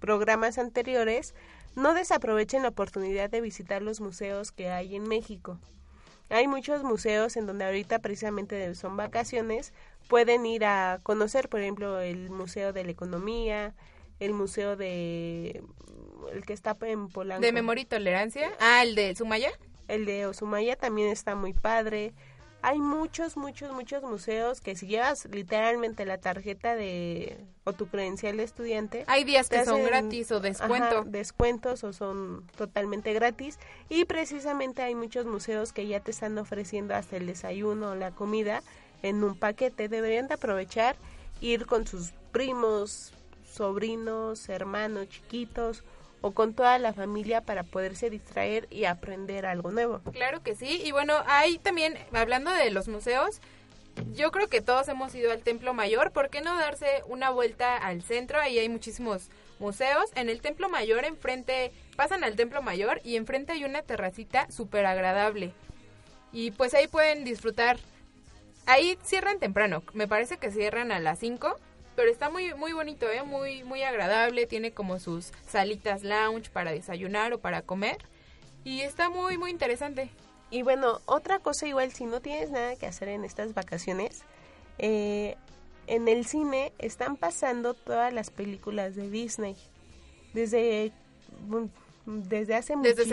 [0.00, 1.34] programas anteriores,
[1.76, 5.58] no desaprovechen la oportunidad de visitar los museos que hay en México.
[6.28, 9.72] Hay muchos museos en donde ahorita precisamente son vacaciones,
[10.08, 13.74] pueden ir a conocer, por ejemplo, el Museo de la Economía,
[14.20, 15.62] el Museo de
[16.32, 17.42] el que está en Polanco.
[17.42, 18.52] de memoria y tolerancia.
[18.60, 19.50] Ah, el de Sumaya.
[19.88, 22.12] El de Osumaya también está muy padre.
[22.64, 28.36] Hay muchos, muchos, muchos museos que si llevas literalmente la tarjeta de o tu credencial
[28.36, 30.98] de estudiante, Hay días que son gratis o descuento.
[30.98, 33.58] ajá, descuentos o son totalmente gratis.
[33.88, 38.12] Y precisamente hay muchos museos que ya te están ofreciendo hasta el desayuno o la
[38.12, 38.62] comida
[39.02, 39.88] en un paquete.
[39.88, 40.94] Deberían de aprovechar
[41.40, 43.12] ir con sus primos,
[43.52, 45.84] sobrinos, hermanos, chiquitos
[46.20, 50.00] o con toda la familia para poderse distraer y aprender algo nuevo.
[50.12, 50.80] Claro que sí.
[50.84, 53.40] Y bueno, hay también, hablando de los museos,
[54.14, 57.76] yo creo que todos hemos ido al Templo Mayor, ¿por qué no darse una vuelta
[57.76, 58.40] al centro?
[58.40, 59.28] Ahí hay muchísimos
[59.58, 60.10] museos.
[60.14, 64.86] En el Templo Mayor, enfrente, pasan al Templo Mayor y enfrente hay una terracita súper
[64.86, 65.52] agradable.
[66.32, 67.78] Y pues ahí pueden disfrutar.
[68.64, 71.56] Ahí cierran temprano, me parece que cierran a las 5,
[71.96, 73.22] pero está muy muy bonito, ¿eh?
[73.22, 77.98] muy muy agradable, tiene como sus salitas lounge para desayunar o para comer
[78.64, 80.10] y está muy muy interesante.
[80.50, 84.22] Y bueno, otra cosa igual, si no tienes nada que hacer en estas vacaciones,
[84.78, 85.36] eh,
[85.86, 89.56] en el cine están pasando todas las películas de Disney.
[90.34, 90.92] Desde,
[92.06, 93.04] desde hace Desde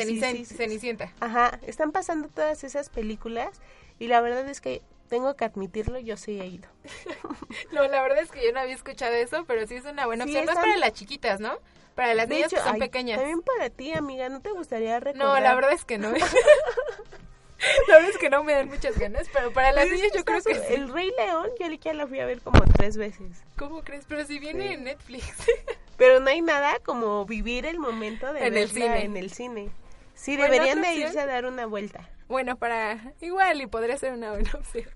[0.45, 1.13] Cenicienta.
[1.19, 3.61] Ajá, están pasando todas esas películas
[3.99, 6.69] y la verdad es que tengo que admitirlo, yo sí he ido.
[7.71, 10.23] No, la verdad es que yo no había escuchado eso, pero sí es una buena
[10.25, 10.41] opción.
[10.43, 11.57] Están- para las chiquitas, ¿no?
[11.95, 13.17] Para las De niñas hecho, que son ay, pequeñas.
[13.17, 15.27] También para ti, amiga, ¿no te gustaría recordar?
[15.27, 16.11] No, la verdad es que no.
[17.87, 20.13] la verdad es que no me dan muchas ganas, pero para las Pues es niñas
[20.15, 20.73] yo creo que sí.
[20.73, 23.43] El Rey León, yo ya la fui a ver como tres veces.
[23.57, 24.05] ¿Cómo crees?
[24.07, 24.73] Pero si viene Sí.
[24.75, 25.25] en Netflix.
[25.97, 29.03] Pero no hay nada como vivir el momento de En el verla cine.
[29.03, 29.69] en el cine.
[30.13, 32.07] Sí, Bueno, deberían de irse a dar una vuelta.
[32.29, 34.87] Bueno, para igual y podría ser una buena opción.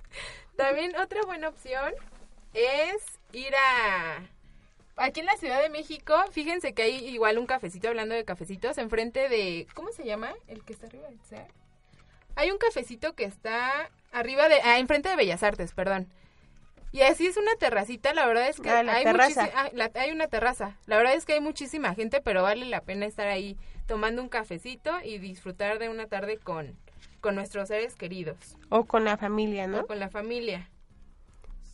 [0.55, 1.93] También otra buena opción
[2.53, 4.19] es ir a
[4.95, 6.13] aquí en la Ciudad de México.
[6.31, 10.31] Fíjense que hay igual un cafecito hablando de cafecitos enfrente de ¿cómo se llama?
[10.47, 11.19] El que está arriba del.
[12.35, 16.07] Hay un cafecito que está arriba de ah, enfrente de Bellas Artes, perdón.
[16.91, 19.49] Y así es una terracita, la verdad es que Ah, la hay terraza.
[19.55, 20.77] ah, la- hay una terraza.
[20.85, 23.57] La verdad es que hay muchísima gente, pero vale la pena estar ahí
[23.87, 26.77] tomando un cafecito y disfrutar de una tarde con
[27.23, 29.79] con nuestros seres queridos O con la familia, ¿no?
[29.79, 30.69] o con la familia.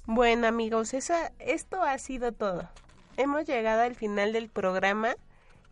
[0.05, 2.69] Bueno, amigos, esa, esto ha sido todo.
[3.17, 5.15] Hemos llegado al final del programa.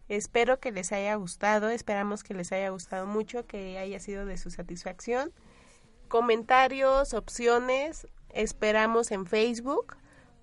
[0.10, 4.38] Espero que les haya gustado, esperamos que les haya gustado mucho, que haya sido de
[4.38, 5.32] su satisfacción.
[6.08, 9.96] Comentarios, opciones, esperamos en Facebook.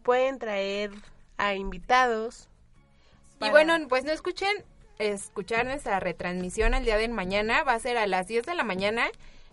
[0.04, 0.92] Pueden traer
[1.38, 2.48] a invitados.
[3.40, 4.64] Y bueno, pues no escuchen,
[4.98, 7.64] escuchar nuestra retransmisión al día de mañana.
[7.64, 9.08] Va a ser a las 10 de la mañana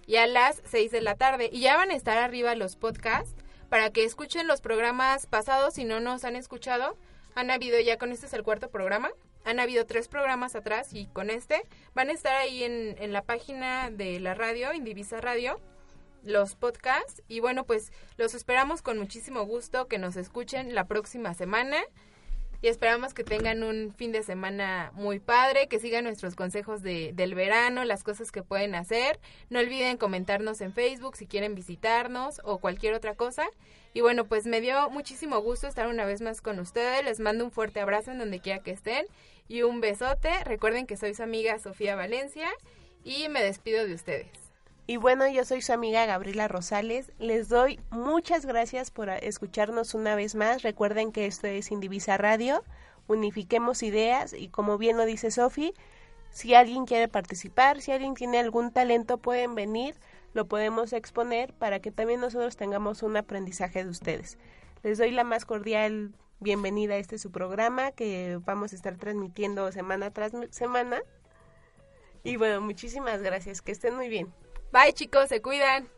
[0.06, 1.50] y a las 6 de la tarde.
[1.52, 3.36] Y ya van a estar arriba los podcasts
[3.70, 6.98] para que escuchen los programas pasados si no nos han escuchado.
[7.36, 9.12] Han habido ya con este es el cuarto programa.
[9.46, 11.64] Han habido tres programas atrás y con este
[11.96, 15.60] van a estar ahí en, en la página de la radio, Indivisa Radio,
[16.24, 17.24] los podcasts.
[17.28, 21.78] Y bueno, pues los esperamos con muchísimo gusto que nos escuchen la próxima semana.
[22.62, 27.12] Y esperamos que tengan un fin de semana muy padre, que sigan nuestros consejos de,
[27.14, 29.20] del verano, las cosas que pueden hacer.
[29.50, 33.48] No olviden comentarnos en Facebook si quieren visitarnos o cualquier otra cosa.
[33.94, 37.04] Y bueno, pues me dio muchísimo gusto estar una vez más con ustedes.
[37.04, 39.06] Les mando un fuerte abrazo en donde quiera que estén
[39.48, 40.32] y un besote.
[40.46, 42.48] Recuerden que soy su amiga Sofía Valencia
[43.04, 44.41] y me despido de ustedes.
[44.88, 47.12] Y bueno, yo soy su amiga Gabriela Rosales.
[47.20, 50.64] Les doy muchas gracias por escucharnos una vez más.
[50.64, 52.64] Recuerden que esto es Indivisa Radio.
[53.08, 55.74] Unifiquemos ideas y como bien lo dice Sofi,
[56.30, 59.96] si alguien quiere participar, si alguien tiene algún talento, pueden venir,
[60.34, 64.38] lo podemos exponer para que también nosotros tengamos un aprendizaje de ustedes.
[64.82, 69.72] Les doy la más cordial bienvenida a este su programa que vamos a estar transmitiendo
[69.72, 71.02] semana tras semana.
[72.24, 73.62] Y bueno, muchísimas gracias.
[73.62, 74.34] Que estén muy bien.
[74.72, 75.90] Bye chicos, se cuidan.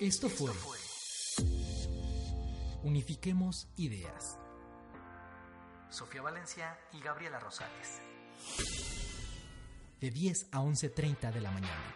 [0.00, 0.50] Esto fue
[2.82, 4.38] Unifiquemos Ideas.
[5.90, 8.00] Sofía Valencia y Gabriela Rosales.
[10.00, 11.94] De 10 a 11.30 de la mañana.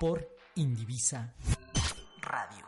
[0.00, 1.34] Por Indivisa
[2.22, 2.67] Radio.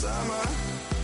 [0.00, 0.99] summer.